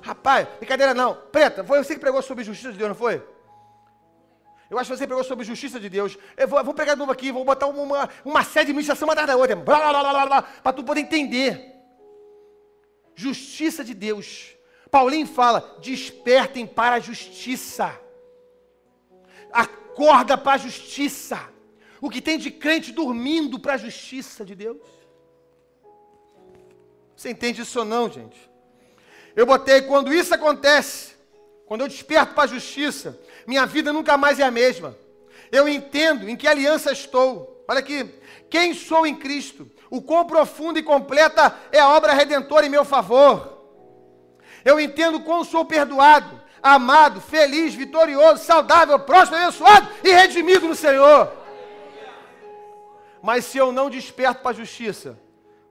[0.00, 1.14] Rapaz, brincadeira não.
[1.14, 3.22] Preta, foi você que pregou sobre justiça de Deus, não foi?
[4.68, 6.18] Eu acho que você pregou sobre justiça de Deus.
[6.36, 9.06] Eu vou, eu vou pregar de novo aqui, vou botar uma, uma série de ministração
[9.06, 9.56] uma atrás da outra,
[10.62, 11.72] para tu poder entender.
[13.14, 14.56] Justiça de Deus.
[14.90, 17.98] Paulinho fala: despertem para a justiça.
[19.52, 21.38] Acorda para a justiça.
[22.00, 24.82] O que tem de crente dormindo para a justiça de Deus?
[27.16, 28.38] Você entende isso ou não, gente?
[29.34, 31.14] Eu botei quando isso acontece,
[31.66, 34.96] quando eu desperto para a justiça, minha vida nunca mais é a mesma.
[35.52, 37.64] Eu entendo em que aliança estou.
[37.68, 38.08] Olha aqui,
[38.50, 39.70] quem sou em Cristo?
[39.90, 43.56] O quão profunda e completa é a obra redentora em meu favor.
[44.64, 51.32] Eu entendo quão sou perdoado, amado, feliz, vitorioso, saudável, próspero, abençoado e redimido no Senhor.
[53.22, 55.18] Mas se eu não desperto para a justiça,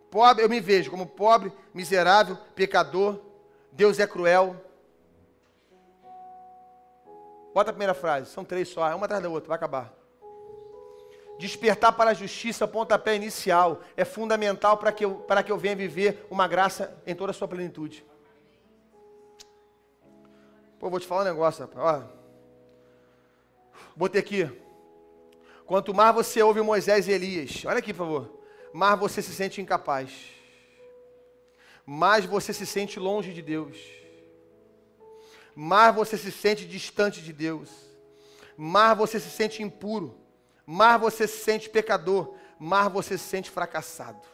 [0.10, 3.20] pobre, eu me vejo como pobre, miserável, pecador,
[3.72, 4.56] Deus é cruel,
[7.56, 9.94] Bota a primeira frase, são três só, uma atrás da outra, vai acabar.
[11.40, 15.74] Despertar para a justiça, pontapé inicial, é fundamental para que, eu, para que eu venha
[15.74, 18.06] viver uma graça em toda a sua plenitude.
[20.78, 22.04] Pô, vou te falar um negócio, rapaz.
[22.04, 23.80] Ó.
[23.96, 24.52] Botei aqui.
[25.66, 28.40] Quanto mais você ouve Moisés e Elias, olha aqui, por favor,
[28.74, 30.12] mais você se sente incapaz.
[31.86, 34.05] Mais você se sente longe de Deus.
[35.56, 37.70] Mais você se sente distante de Deus.
[38.58, 40.26] Mais você se sente impuro
[40.66, 44.28] mais você se sente pecador, mais você se sente fracassado.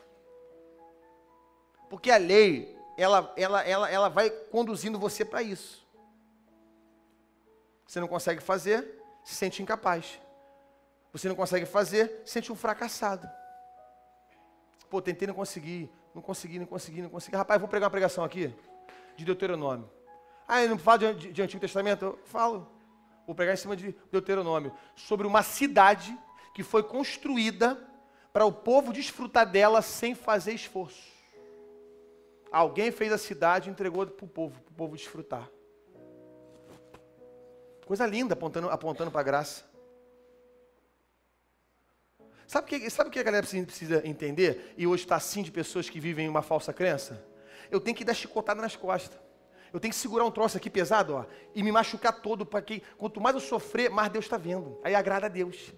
[1.89, 5.86] Porque a lei, ela, ela, ela, ela vai conduzindo você para isso.
[7.86, 10.19] Você não consegue fazer, se sente incapaz.
[11.11, 13.30] Você não consegue fazer, se sente um fracassado.
[14.89, 17.36] Pô, tentei não conseguir, não consegui, não consegui, não consegui.
[17.36, 18.55] Rapaz, vou pregar uma pregação aqui
[19.17, 19.89] de Deuteronômio.
[20.54, 22.04] Ah, eu não falo de, de, Antigo Testamento?
[22.04, 22.68] Eu falo.
[23.26, 24.74] Vou pregar em cima de Deuteronômio.
[24.97, 26.14] Sobre uma cidade
[26.54, 27.82] que foi construída
[28.34, 31.10] para o povo desfrutar dela sem fazer esforço.
[32.52, 35.49] Alguém fez a cidade e entregou para o povo, para o povo desfrutar.
[37.86, 39.64] Coisa linda, apontando, apontando para a graça.
[42.45, 44.74] Sabe o que, sabe que a galera precisa entender?
[44.76, 47.26] E hoje está assim de pessoas que vivem uma falsa crença?
[47.70, 49.30] Eu tenho que dar chicotada nas costas.
[49.74, 52.82] Eu tenho que segurar um troço aqui pesado, ó, e me machucar todo, para que
[52.97, 54.78] quanto mais eu sofrer, mais Deus está vendo.
[54.84, 55.74] Aí agrada a Deus.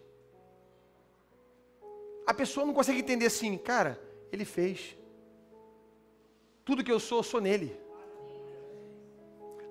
[2.25, 4.97] A pessoa não consegue entender assim, cara, ele fez.
[6.65, 7.77] Tudo que eu sou, eu sou nele.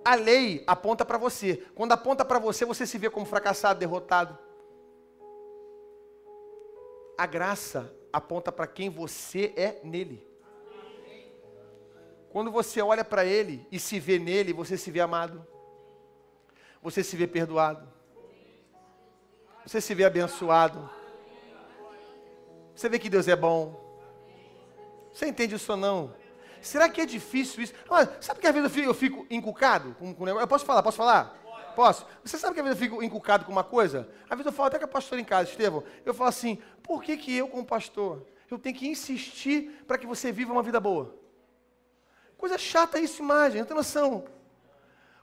[0.04, 1.64] A lei aponta para você.
[1.74, 4.38] Quando aponta para você, você se vê como fracassado, derrotado.
[7.16, 10.31] A graça aponta para quem você é nele.
[12.32, 15.46] Quando você olha para Ele e se vê nele, você se vê amado.
[16.82, 17.86] Você se vê perdoado.
[19.66, 20.88] Você se vê abençoado.
[22.74, 23.78] Você vê que Deus é bom.
[25.12, 26.14] Você entende isso ou não?
[26.62, 27.74] Será que é difícil isso?
[27.90, 30.42] Ah, sabe que às vezes eu fico, eu fico encucado com, com negócio?
[30.42, 30.82] Eu posso falar?
[30.82, 31.38] Posso falar?
[31.76, 32.06] Posso?
[32.24, 34.08] Você sabe que às vezes eu fico encucado com uma coisa?
[34.24, 35.84] Às vezes eu falo até com a pastora em casa, Estevão.
[36.02, 40.06] Eu falo assim, por que, que eu, como pastor, eu tenho que insistir para que
[40.06, 41.21] você viva uma vida boa?
[42.42, 44.24] Coisa chata isso, imagem, não tem noção.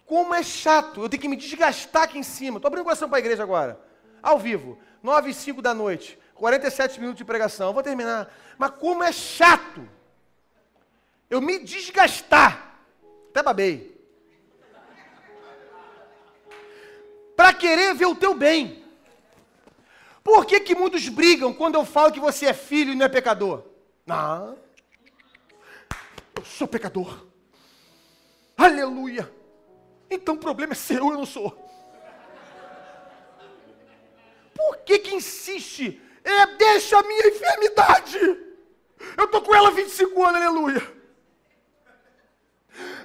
[0.05, 2.59] Como é chato, eu tenho que me desgastar aqui em cima.
[2.59, 3.77] Estou abrindo coração para a igreja agora,
[4.23, 8.33] ao vivo, 9 e 5 da noite, 47 minutos de pregação, vou terminar.
[8.57, 9.85] Mas como é chato
[11.29, 12.79] eu me desgastar,
[13.31, 14.01] até babei,
[17.35, 18.81] para querer ver o teu bem.
[20.23, 23.09] Por que, que muitos brigam quando eu falo que você é filho e não é
[23.09, 23.65] pecador?
[24.05, 24.68] Não
[26.39, 27.27] eu sou pecador.
[28.57, 29.31] Aleluia.
[30.09, 31.51] Então o problema é seu, eu não sou.
[34.55, 36.01] Por que que insiste?
[36.23, 38.19] É, deixa a minha enfermidade.
[39.17, 40.99] Eu tô com ela há 25 anos, aleluia.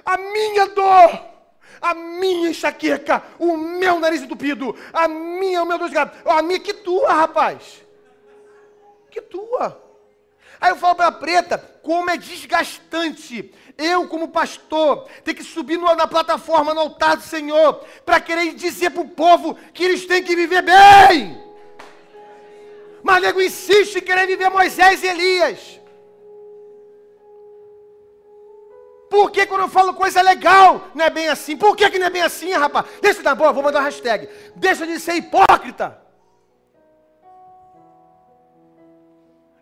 [0.05, 1.25] A minha dor,
[1.81, 6.41] a minha enxaqueca, o meu nariz entupido, a minha, o meu dor de gato, a
[6.41, 7.83] minha que tua, rapaz.
[9.11, 9.84] Que tua.
[10.65, 15.77] Aí eu falo para a preta, como é desgastante eu, como pastor, ter que subir
[15.77, 20.23] na plataforma, no altar do Senhor, para querer dizer para o povo que eles têm
[20.23, 21.39] que viver bem.
[23.03, 25.79] Mas nego insiste em querer viver Moisés e Elias.
[29.07, 31.55] Por que quando eu falo coisa legal, não é bem assim?
[31.55, 32.87] Por que, que não é bem assim, rapaz?
[33.03, 34.27] Deixa de dar boa, vou mandar uma hashtag.
[34.55, 36.04] Deixa de ser hipócrita.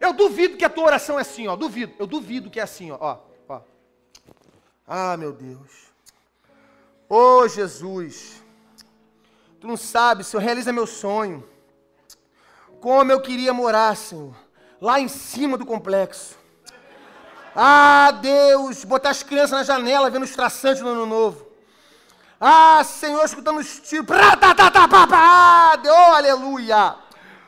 [0.04, 1.56] Eu duvido que a tua oração é assim, ó.
[1.56, 1.94] Duvido.
[1.98, 2.98] Eu duvido que é assim, ó.
[3.48, 3.62] ó,
[4.86, 5.72] Ah, meu Deus.
[7.08, 8.44] Ô oh, Jesus.
[9.62, 11.48] Tu não sabes, Senhor, realiza meu sonho.
[12.82, 14.36] Como eu queria morar, Senhor.
[14.82, 16.38] Lá em cima do complexo.
[17.56, 21.48] Ah, Deus, botar as crianças na janela vendo os traçantes no ano novo.
[22.42, 24.06] Ah, Senhor, escutando os tiros.
[24.12, 27.03] Ah, oh, aleluia.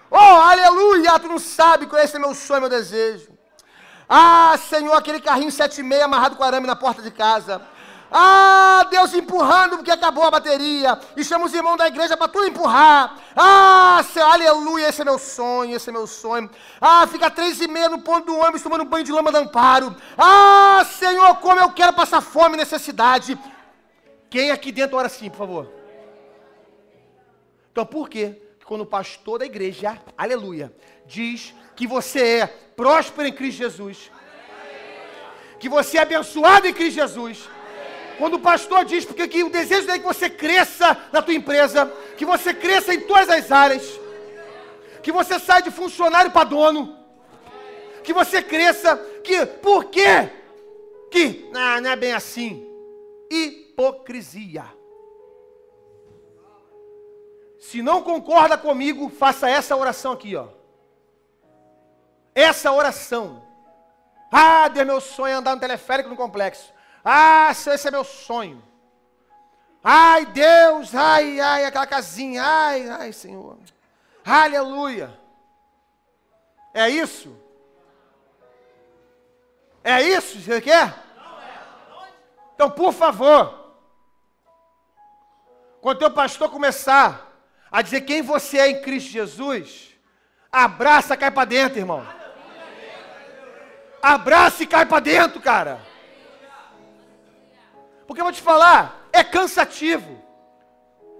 [0.10, 1.20] Oh, aleluia!
[1.20, 3.30] Tu não sabe qual é esse meu sonho, meu desejo.
[4.08, 7.62] Ah, Senhor, aquele carrinho 7,6 amarrado com arame na porta de casa.
[8.12, 10.98] Ah, Deus empurrando porque acabou a bateria.
[11.18, 13.18] E chama os irmãos da igreja para tudo empurrar.
[13.36, 16.50] Ah, Senhor, aleluia, esse é meu sonho, esse é meu sonho.
[16.80, 19.96] Ah, fica três e meia no ponto do ônibus tomando banho de lama de amparo.
[20.18, 23.38] Ah, Senhor, como eu quero passar fome e necessidade.
[24.30, 25.72] Quem aqui dentro ora assim, por favor?
[27.72, 28.42] Então por quê?
[28.66, 30.74] Quando o pastor da igreja, aleluia,
[31.06, 34.12] diz que você é próspero em Cristo Jesus,
[35.60, 37.48] que você é abençoado em Cristo Jesus.
[38.18, 41.34] Quando o pastor diz porque que o desejo dele é que você cresça na tua
[41.34, 44.00] empresa, que você cresça em todas as áreas,
[45.04, 46.98] Que você saia de funcionário para dono.
[48.04, 48.98] Que você cresça.
[49.24, 50.32] Que, por quê?
[51.12, 52.66] Que, não, não é bem assim.
[53.30, 54.66] Hipocrisia.
[57.70, 60.50] Se não concorda comigo, faça essa oração aqui, ó.
[62.36, 63.42] Essa oração.
[64.32, 66.72] Ah, Deus, meu sonho é andar no teleférico no complexo.
[67.04, 68.64] Ah, esse é meu sonho.
[69.84, 72.44] Ai, Deus, ai, ai, aquela casinha.
[72.44, 73.58] Ai, ai, Senhor.
[74.24, 75.20] Aleluia.
[76.72, 77.36] É isso?
[79.84, 80.40] É isso?
[80.40, 80.94] Você quer?
[82.54, 83.74] Então, por favor,
[85.82, 87.25] quando teu pastor começar
[87.72, 89.90] a dizer quem você é em Cristo Jesus,
[90.52, 92.06] abraça, cai para dentro, irmão.
[94.02, 95.82] Abraça e cai para dentro, cara.
[98.08, 100.24] Porque eu vou te falar, é cansativo.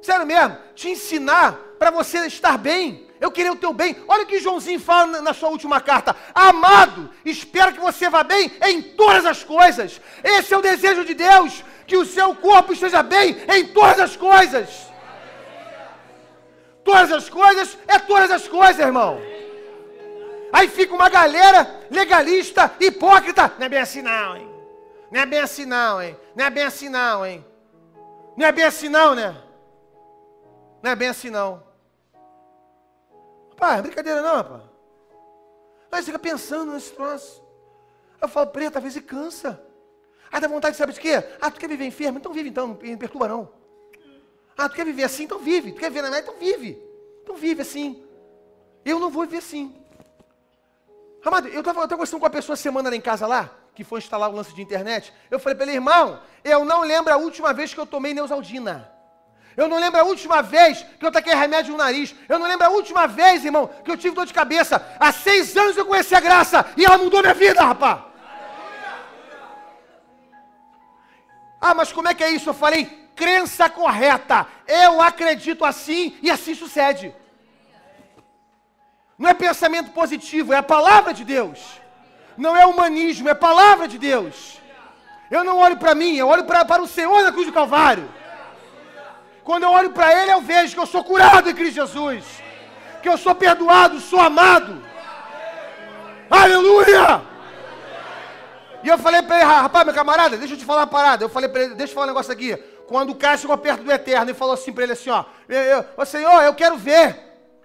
[0.02, 3.10] Sério mesmo, te ensinar para você estar bem.
[3.20, 3.96] Eu queria o teu bem.
[4.08, 6.16] Olha o que Joãozinho fala na sua última carta.
[6.34, 10.00] Amado, espero que você vá bem em todas as coisas.
[10.24, 14.16] Esse é o desejo de Deus, que o seu corpo esteja bem em todas as
[14.16, 14.70] coisas.
[16.86, 19.20] Todas as coisas é todas as coisas, irmão.
[20.54, 23.52] Aí fica uma galera legalista, hipócrita.
[23.58, 24.50] Não é bem assim não, hein?
[25.12, 26.16] Não é bem assim não, hein?
[26.36, 27.46] Não é bem assim não, hein?
[28.38, 29.36] Não é bem assim não, né?
[30.84, 31.64] Não é bem assim não.
[33.50, 34.62] Rapaz, brincadeira não, rapaz.
[35.92, 37.44] Aí você fica pensando nesse troço.
[38.22, 39.60] Eu falo, preta, às vezes cansa.
[40.32, 41.16] Aí dá vontade de saber de quê?
[41.42, 42.20] Ah, tu quer viver enfermo?
[42.20, 43.65] Então vive então, não perturba não.
[44.58, 45.24] Ah, tu quer viver assim?
[45.24, 45.72] Então vive.
[45.74, 46.30] Tu quer viver na merda?
[46.30, 46.82] Então vive.
[47.24, 48.04] Então vive assim.
[48.84, 49.76] Eu não vou viver assim.
[51.26, 54.30] Amado, eu estava conversando com uma pessoa semana lá em casa lá, que foi instalar
[54.30, 55.12] o lance de internet.
[55.32, 58.92] Eu falei para ele, irmão, eu não lembro a última vez que eu tomei Neusaldina.
[59.58, 62.14] Eu não lembro a última vez que eu taquei remédio no nariz.
[62.30, 64.86] Eu não lembro a última vez, irmão, que eu tive dor de cabeça.
[65.00, 68.02] Há seis anos eu conheci a graça e ela mudou minha vida, rapaz.
[71.60, 72.50] Ah, mas como é que é isso?
[72.50, 74.46] Eu falei, crença correta.
[74.68, 77.14] Eu acredito assim e assim sucede.
[79.18, 81.60] Não é pensamento positivo, é a palavra de Deus.
[82.38, 84.60] Não é humanismo, é a palavra de Deus.
[85.32, 88.08] Eu não olho para mim, eu olho pra, para o Senhor na cruz do Calvário.
[89.44, 92.26] Quando eu olho para Ele, eu vejo que eu sou curado em Cristo Jesus.
[93.02, 94.84] Que eu sou perdoado, sou amado.
[96.30, 97.22] Aleluia!
[98.84, 101.24] E eu falei para ele, rapaz, meu camarada, deixa eu te falar uma parada.
[101.24, 102.56] Eu falei para ele, deixa eu falar um negócio aqui
[102.88, 105.86] quando o cara chegou perto do Eterno e falou assim para ele assim, ó, eu,
[105.98, 107.20] eu, Senhor, eu quero ver.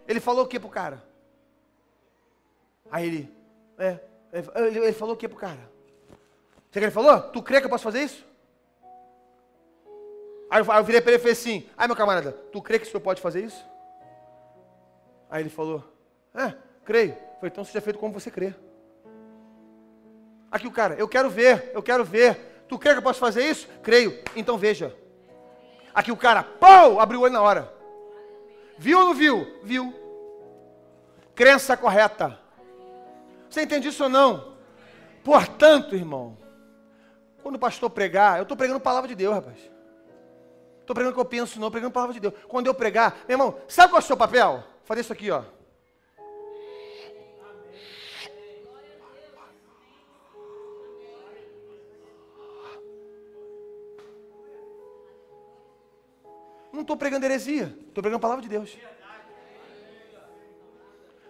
[0.08, 1.02] Ele falou o que pro cara?
[2.90, 3.34] Aí ele,
[3.78, 3.98] é,
[4.32, 5.70] ele, ele falou o que pro cara?
[6.70, 7.20] Você que ele falou?
[7.20, 8.24] Tu crê que eu posso fazer isso?
[10.50, 12.78] Aí eu, aí eu virei para ele e falei assim, ai meu camarada, tu crê
[12.78, 13.64] que o senhor pode fazer isso?
[15.30, 15.84] Aí ele falou,
[16.34, 16.54] é,
[16.84, 17.10] creio.
[17.10, 18.52] Eu falei, então seja feito como você crê.
[20.50, 22.64] Aqui o cara, eu quero ver, eu quero ver.
[22.68, 23.68] Tu crê que eu posso fazer isso?
[23.82, 24.18] Creio.
[24.34, 24.96] Então veja.
[25.94, 27.72] Aqui o cara, pau, abriu o olho na hora.
[28.78, 29.60] Viu ou não viu?
[29.62, 29.94] Viu.
[31.34, 32.38] Crença correta.
[33.48, 34.54] Você entende isso ou não?
[35.24, 36.38] Portanto, irmão,
[37.42, 39.58] quando o pastor pregar, eu estou pregando a palavra de Deus, rapaz.
[40.80, 42.34] Estou pregando o que eu penso, não, pregando a palavra de Deus.
[42.48, 44.64] Quando eu pregar, meu irmão, sabe qual é o seu papel?
[44.84, 45.42] Fazer isso aqui, ó.
[56.80, 58.74] Não estou pregando heresia, estou pregando a palavra de Deus.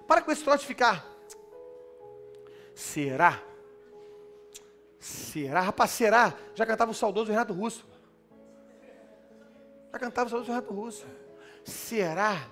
[0.07, 1.05] Para com esse troço de ficar.
[2.73, 3.43] Será?
[5.01, 5.61] Será?
[5.61, 6.35] Rapaz, será?
[6.55, 7.85] Já cantava o saudoso Renato Russo.
[9.93, 11.05] Já cantava o saudoso Renato Russo.
[11.65, 12.47] Será?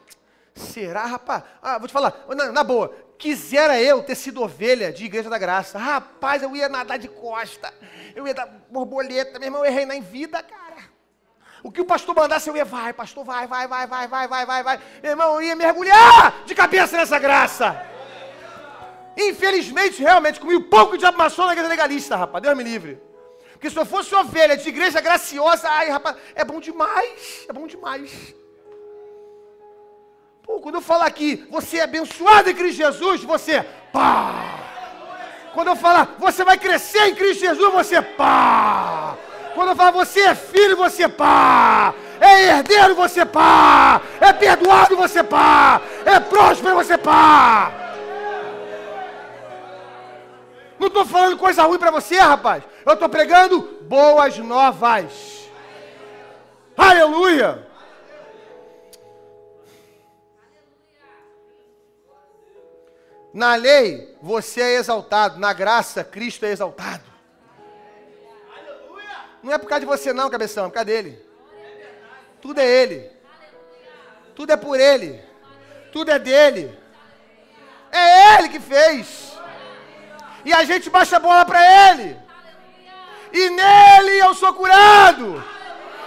[0.52, 1.44] Será, rapaz?
[1.62, 5.38] Ah, vou te falar, na, na, boa, quisera eu ter sido ovelha de Igreja da
[5.38, 5.78] Graça.
[5.78, 7.72] Rapaz, eu ia nadar de costa,
[8.16, 10.67] eu ia dar borboleta, meu irmão, eu ia reinar em vida, cara.
[11.62, 14.46] O que o pastor mandasse, eu ia, vai, pastor, vai, vai, vai, vai, vai, vai,
[14.46, 14.80] vai, vai.
[15.02, 17.84] Meu irmão, eu ia mergulhar de cabeça nessa graça.
[19.16, 22.42] Infelizmente, realmente, comi um pouco de amassou na igreja legalista, rapaz.
[22.42, 23.00] Deus me livre.
[23.52, 27.44] Porque se eu fosse ovelha de igreja graciosa, ai, rapaz, é bom demais.
[27.48, 28.36] É bom demais.
[30.44, 34.44] Pô, quando eu falar aqui, você é abençoado em Cristo Jesus, você, pá.
[35.52, 39.18] Quando eu falar, você vai crescer em Cristo Jesus, você, pá.
[39.54, 41.94] Quando eu falo você é filho, você pá.
[42.20, 44.00] É herdeiro, você pá.
[44.20, 45.80] É perdoado, você pá.
[46.04, 47.72] É próspero, você pá.
[50.78, 52.62] Não estou falando coisa ruim para você, rapaz.
[52.86, 55.48] Eu estou pregando boas novas.
[56.76, 57.66] Aleluia.
[63.34, 65.38] Na lei, você é exaltado.
[65.38, 67.17] Na graça, Cristo é exaltado.
[69.42, 71.18] Não é por causa de você, não, cabeção, é por causa dele.
[72.40, 73.10] Tudo é ele.
[74.34, 75.20] Tudo é por ele.
[75.92, 76.78] Tudo é dele.
[77.90, 79.32] É ele que fez.
[80.44, 81.60] E a gente baixa a bola para
[81.90, 82.16] ele.
[83.32, 85.42] E nele eu sou curado.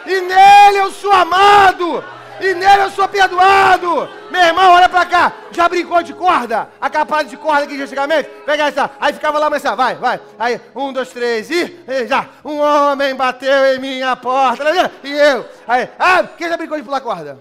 [0.05, 2.03] E nele eu sou amado.
[2.41, 4.09] E nele eu sou perdoado.
[4.31, 5.31] Meu irmão, olha pra cá.
[5.51, 6.67] Já brincou de corda?
[6.81, 8.27] A capada de corda aqui antigamente?
[8.45, 8.89] Pega essa.
[8.99, 10.19] Aí ficava lá, mas vai, vai.
[10.39, 11.51] Aí, um, dois, três.
[11.51, 12.27] E, e já.
[12.43, 14.63] Um homem bateu em minha porta.
[15.03, 15.45] E eu.
[15.67, 17.37] Aí, ah, quem já brincou de pular corda?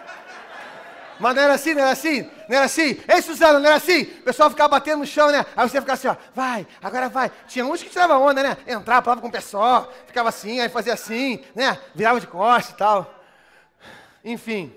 [1.18, 3.00] Mas não era assim, não era assim, não era assim.
[3.08, 4.02] Ei, Suzana, não era assim.
[4.02, 5.44] O pessoal ficava batendo no chão, né?
[5.56, 7.30] Aí você ficava assim, ó, vai, agora vai.
[7.48, 8.56] Tinha uns que tiravam onda, né?
[8.66, 11.78] Entrava, falava com o pessoal, ficava assim, aí fazia assim, né?
[11.94, 13.14] Virava de costas e tal.
[14.24, 14.74] Enfim.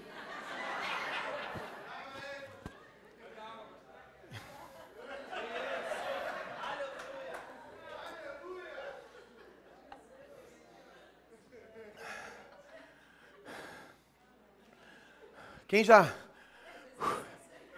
[15.67, 16.11] Quem já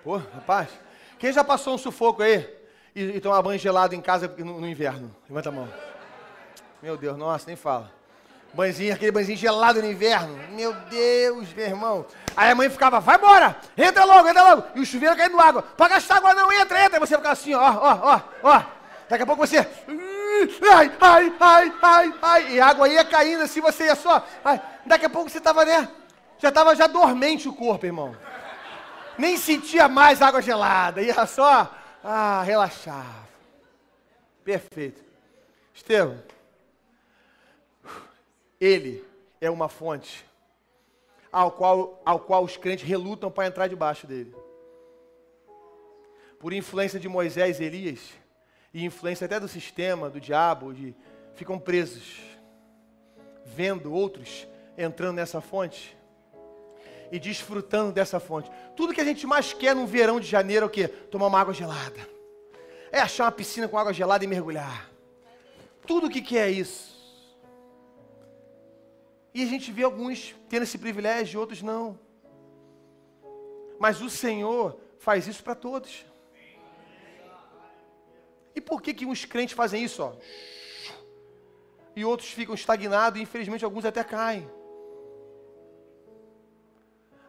[0.04, 0.70] Pô, rapaz,
[1.20, 2.48] quem já passou um sufoco aí
[2.96, 5.16] e, e tomar banho gelado em casa no, no, inverno?
[5.30, 5.70] Levanta a mão.
[6.82, 7.92] Meu Deus, nossa, nem fala.
[8.52, 10.40] Banhozinho, aquele banhozinho gelado no inverno.
[10.50, 12.06] Meu Deus, meu irmão.
[12.36, 14.64] Aí a mãe ficava, vai embora, entra logo, entra logo.
[14.74, 15.62] E o chuveiro caindo água.
[15.62, 16.98] Pra gastar água não, entra, entra.
[16.98, 18.64] E você ficava assim, ó, ó, ó, ó.
[19.08, 19.60] Daqui a pouco você.
[19.60, 22.54] Ai, ai, ai, ai, ai.
[22.54, 24.26] E a água ia caindo assim, você ia só.
[24.44, 24.60] Ai.
[24.84, 25.88] Daqui a pouco você tava, né?
[26.40, 28.16] Já estava já dormente o corpo, irmão
[29.22, 31.72] nem sentia mais água gelada, ia só
[32.04, 33.30] ah, relaxava.
[34.44, 35.02] Perfeito.
[35.74, 36.22] Estevam,
[38.60, 39.06] ele
[39.40, 40.26] é uma fonte
[41.32, 44.36] ao qual, ao qual os crentes relutam para entrar debaixo dele.
[46.40, 48.00] Por influência de Moisés e Elias,
[48.74, 50.96] e influência até do sistema, do diabo, de,
[51.36, 52.20] ficam presos,
[53.46, 55.96] vendo outros entrando nessa fonte
[57.12, 58.50] e desfrutando dessa fonte.
[58.76, 60.88] Tudo que a gente mais quer num verão de janeiro é o quê?
[60.88, 62.08] Tomar uma água gelada.
[62.92, 64.90] É achar uma piscina com água gelada e mergulhar.
[65.86, 66.92] Tudo que, que é isso.
[69.34, 72.00] E a gente vê alguns tendo esse privilégio, outros não.
[73.80, 76.06] Mas o Senhor faz isso para todos.
[78.56, 80.14] E por que que uns crentes fazem isso, ó?
[81.96, 84.50] E outros ficam estagnados e infelizmente alguns até caem?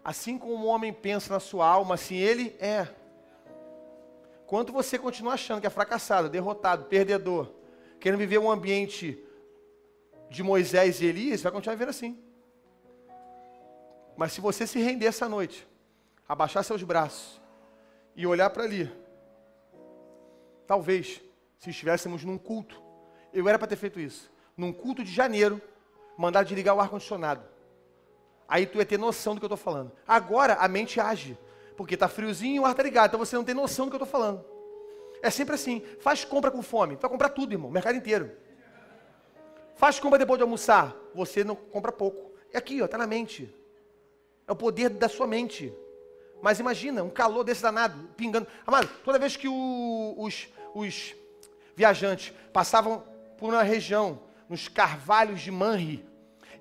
[0.04, 2.88] Assim como o homem pensa na sua alma, assim ele é.
[4.46, 7.52] Quando você continua achando que é fracassado, derrotado, perdedor,
[8.00, 9.22] querendo viver um ambiente
[10.28, 12.18] de Moisés e Elias, vai continuar vivendo assim.
[14.16, 15.66] Mas se você se render essa noite,
[16.28, 17.40] abaixar seus braços
[18.16, 18.90] e olhar para ali,
[20.66, 21.20] talvez,
[21.58, 22.82] se estivéssemos num culto,
[23.32, 25.62] eu era para ter feito isso, num culto de janeiro,
[26.16, 27.51] mandar desligar o ar-condicionado.
[28.48, 29.92] Aí tu ia ter noção do que eu estou falando.
[30.06, 31.38] Agora a mente age.
[31.76, 33.08] Porque está friozinho o ar está ligado.
[33.08, 34.44] Então você não tem noção do que eu estou falando.
[35.22, 35.82] É sempre assim.
[36.00, 36.96] Faz compra com fome.
[36.96, 37.70] Tu vai comprar tudo, irmão.
[37.70, 38.30] Mercado inteiro.
[39.74, 40.94] Faz compra depois de almoçar.
[41.14, 42.32] Você não compra pouco.
[42.52, 43.54] É aqui, ó, está na mente.
[44.46, 45.72] É o poder da sua mente.
[46.42, 48.46] Mas imagina, um calor desse danado, pingando.
[48.66, 51.14] Amado, toda vez que o, os, os
[51.76, 53.04] viajantes passavam
[53.38, 56.04] por uma região, nos carvalhos de Manri,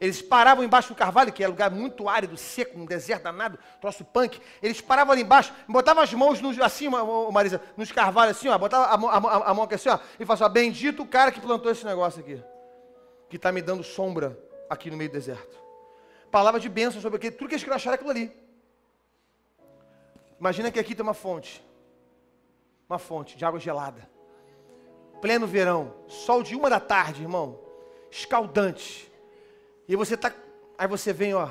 [0.01, 4.03] eles paravam embaixo do carvalho, que é lugar muito árido, seco, um deserto danado, troço
[4.03, 4.41] punk.
[4.59, 6.89] Eles paravam ali embaixo, botavam as mãos no, assim,
[7.31, 10.45] Marisa, nos carvalhos assim, ó, botava a, a, a, mão aqui assim, ó, e falava
[10.45, 12.43] assim, bendito o cara que plantou esse negócio aqui,
[13.29, 14.35] que está me dando sombra
[14.67, 15.55] aqui no meio do deserto.
[16.31, 18.35] Palavra de bênção sobre aquilo, tudo que eles queriam achar aquilo ali.
[20.39, 21.63] Imagina que aqui tem uma fonte,
[22.89, 24.09] uma fonte de água gelada,
[25.21, 27.59] pleno verão, sol de uma da tarde, irmão,
[28.09, 29.10] escaldante
[29.91, 30.31] e você tá.
[30.77, 31.49] Aí você vem, ó.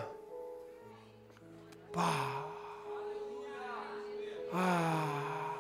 [1.93, 2.47] Pá.
[4.51, 5.53] Ah.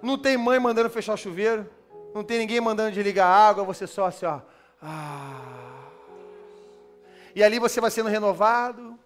[0.00, 1.68] Não tem mãe mandando fechar o chuveiro.
[2.14, 3.64] Não tem ninguém mandando desligar a água.
[3.64, 4.42] Você só assim, ó.
[4.80, 5.40] Ah.
[7.34, 8.96] E ali você vai sendo renovado.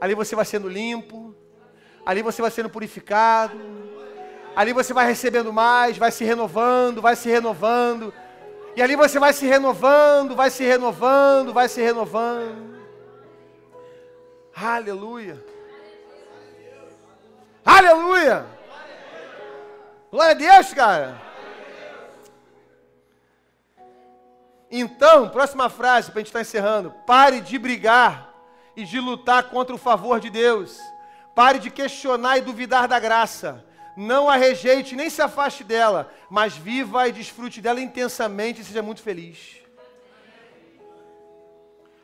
[0.00, 1.34] Ali você vai sendo limpo.
[2.06, 3.60] Ali você vai sendo purificado.
[4.56, 8.10] Ali você vai recebendo mais, vai se renovando, vai se renovando.
[8.74, 12.80] E ali você vai se renovando, vai se renovando, vai se renovando.
[14.54, 15.42] Aleluia.
[17.64, 18.46] Aleluia.
[20.10, 21.20] Glória a Deus, cara.
[24.70, 26.90] Então, próxima frase para a gente estar tá encerrando.
[27.06, 28.32] Pare de brigar
[28.74, 30.78] e de lutar contra o favor de Deus.
[31.34, 33.64] Pare de questionar e duvidar da graça.
[33.96, 38.82] Não a rejeite nem se afaste dela, mas viva e desfrute dela intensamente e seja
[38.82, 39.58] muito feliz.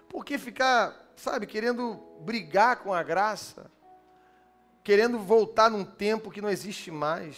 [0.08, 3.70] Por que ficar, sabe, querendo brigar com a graça?
[4.82, 7.36] Querendo voltar num tempo que não existe mais?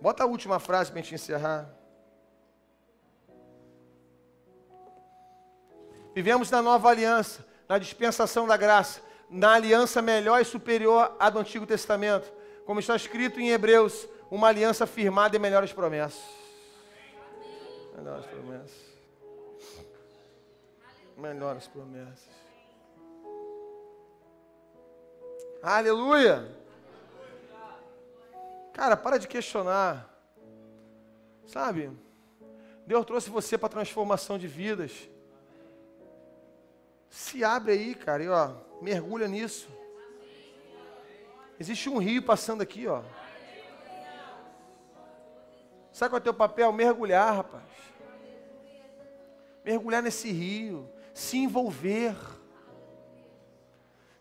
[0.00, 1.68] Bota a última frase para a gente encerrar.
[6.14, 11.38] Vivemos na nova aliança, na dispensação da graça, na aliança melhor e superior à do
[11.38, 12.32] Antigo Testamento.
[12.64, 16.22] Como está escrito em Hebreus, uma aliança firmada em melhores promessas.
[17.96, 18.88] Melhores promessas.
[21.16, 22.38] Melhores promessas.
[25.62, 26.56] Aleluia!
[28.72, 30.08] Cara, para de questionar.
[31.46, 31.90] Sabe?
[32.86, 35.08] Deus trouxe você para transformação de vidas.
[37.10, 39.68] Se abre aí, cara, e ó, mergulha nisso.
[41.58, 43.02] Existe um rio passando aqui, ó.
[45.92, 46.72] Sabe qual é o teu papel?
[46.72, 47.64] Mergulhar, rapaz.
[49.64, 52.14] Mergulhar nesse rio, se envolver.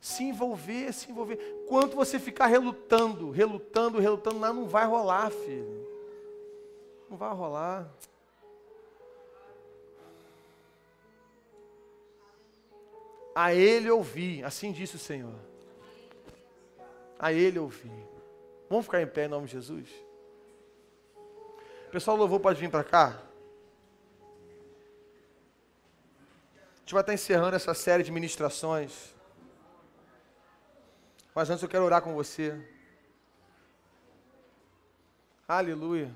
[0.02, 1.38] Se envolver, se envolver.
[1.68, 5.88] Quanto você ficar relutando, relutando, relutando, não, não vai rolar, filho.
[7.10, 7.88] Não vai rolar.
[13.40, 15.36] A Ele ouvi, assim disse o Senhor.
[17.20, 17.92] A Ele ouvi.
[18.68, 19.88] Vamos ficar em pé em nome de Jesus?
[21.92, 23.22] Pessoal, louvor pode vir para cá.
[26.78, 29.14] A gente vai estar encerrando essa série de ministrações.
[31.36, 32.60] Mas antes eu quero orar com você.
[35.48, 36.12] Aleluia.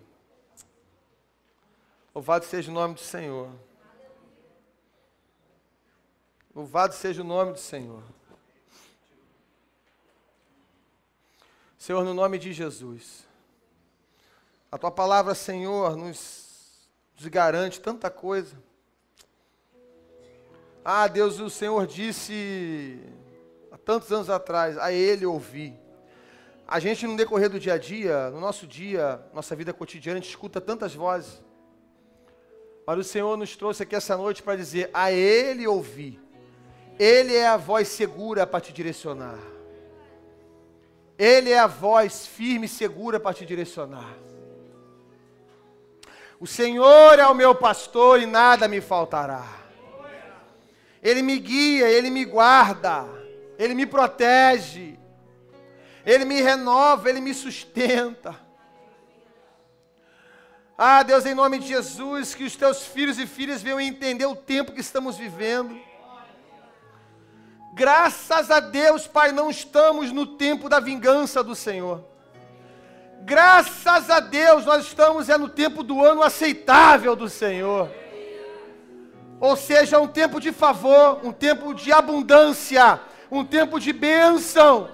[2.16, 3.52] Louvado seja o nome do Senhor.
[6.54, 8.04] Louvado seja o nome do Senhor.
[11.78, 13.26] Senhor, no nome de Jesus.
[14.70, 18.56] A tua palavra, Senhor, nos, nos garante tanta coisa.
[20.84, 23.00] Ah, Deus, o Senhor disse
[23.72, 25.80] há tantos anos atrás, a Ele ouvi.
[26.68, 30.22] A gente, no decorrer do dia a dia, no nosso dia, nossa vida cotidiana, a
[30.22, 31.42] gente escuta tantas vozes.
[32.86, 36.21] Mas o Senhor nos trouxe aqui essa noite para dizer: a Ele ouvi.
[37.02, 39.40] Ele é a voz segura para te direcionar.
[41.18, 44.14] Ele é a voz firme e segura para te direcionar.
[46.40, 49.44] O Senhor é o meu pastor e nada me faltará.
[51.02, 53.08] Ele me guia, ele me guarda,
[53.58, 55.00] ele me protege,
[56.06, 58.40] ele me renova, ele me sustenta.
[60.78, 64.36] Ah, Deus, em nome de Jesus, que os teus filhos e filhas venham entender o
[64.36, 65.90] tempo que estamos vivendo
[67.74, 72.04] Graças a Deus, Pai, não estamos no tempo da vingança do Senhor.
[73.22, 77.90] Graças a Deus, nós estamos é no tempo do ano aceitável do Senhor.
[79.40, 83.00] Ou seja, um tempo de favor, um tempo de abundância,
[83.32, 84.90] um tempo de bênção.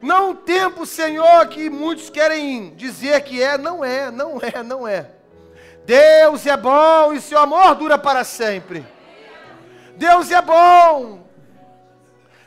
[0.00, 4.88] Não um tempo, Senhor, que muitos querem dizer que é, não é, não é, não
[4.88, 5.10] é.
[5.84, 8.86] Deus é bom e seu amor dura para sempre.
[9.96, 11.26] Deus é bom.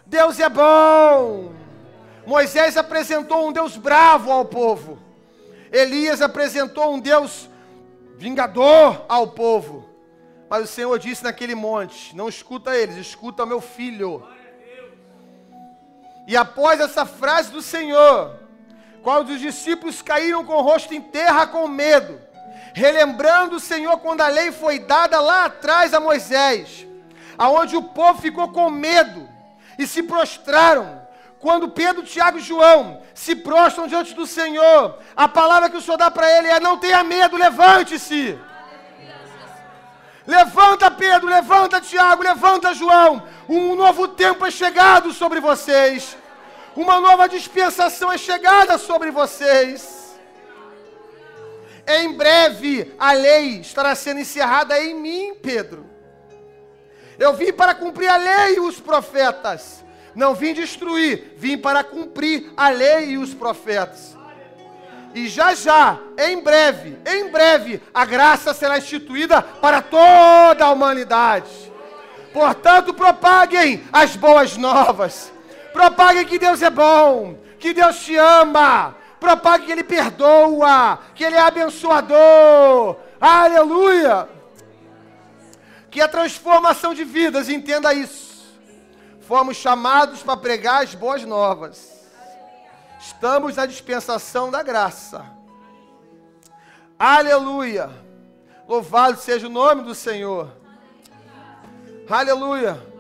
[0.06, 1.54] Deus é bom.
[2.26, 5.00] Moisés apresentou um Deus bravo ao povo.
[5.72, 7.50] Elias apresentou um Deus
[8.16, 9.90] vingador ao povo.
[10.50, 14.26] Mas o Senhor disse naquele monte: Não escuta eles, escuta meu filho.
[16.28, 18.40] E após essa frase do Senhor,
[19.02, 22.22] quando os discípulos caíram com o rosto em terra com medo,
[22.74, 26.88] relembrando o Senhor quando a lei foi dada lá atrás a Moisés,
[27.38, 29.30] aonde o povo ficou com medo
[29.78, 31.02] e se prostraram.
[31.40, 35.98] Quando Pedro, Tiago e João se prostram diante do Senhor, a palavra que o Senhor
[35.98, 38.40] dá para ele é: não tenha medo, levante-se.
[40.26, 43.28] Levanta Pedro, levanta Tiago, levanta João.
[43.50, 46.16] Um novo tempo é chegado sobre vocês.
[46.76, 50.18] Uma nova dispensação é chegada sobre vocês.
[51.86, 55.93] Em breve a lei estará sendo encerrada em mim, Pedro.
[57.24, 59.82] Eu vim para cumprir a lei e os profetas.
[60.14, 64.18] Não vim destruir, vim para cumprir a lei e os profetas.
[65.16, 71.50] E já já, em breve, em breve, a graça será instituída para toda a humanidade.
[72.34, 75.32] Portanto, propaguem as boas novas.
[75.72, 78.96] Propaguem que Deus é bom, que Deus te ama.
[79.18, 82.98] Propague que Ele perdoa, que Ele é abençoador.
[83.22, 84.43] Aleluia!
[85.94, 88.52] Que a transformação de vidas, entenda isso.
[89.28, 91.88] Fomos chamados para pregar as boas novas.
[93.00, 95.24] Estamos na dispensação da graça.
[96.98, 97.92] Aleluia!
[98.68, 100.52] Louvado seja o nome do Senhor.
[102.10, 102.93] Aleluia!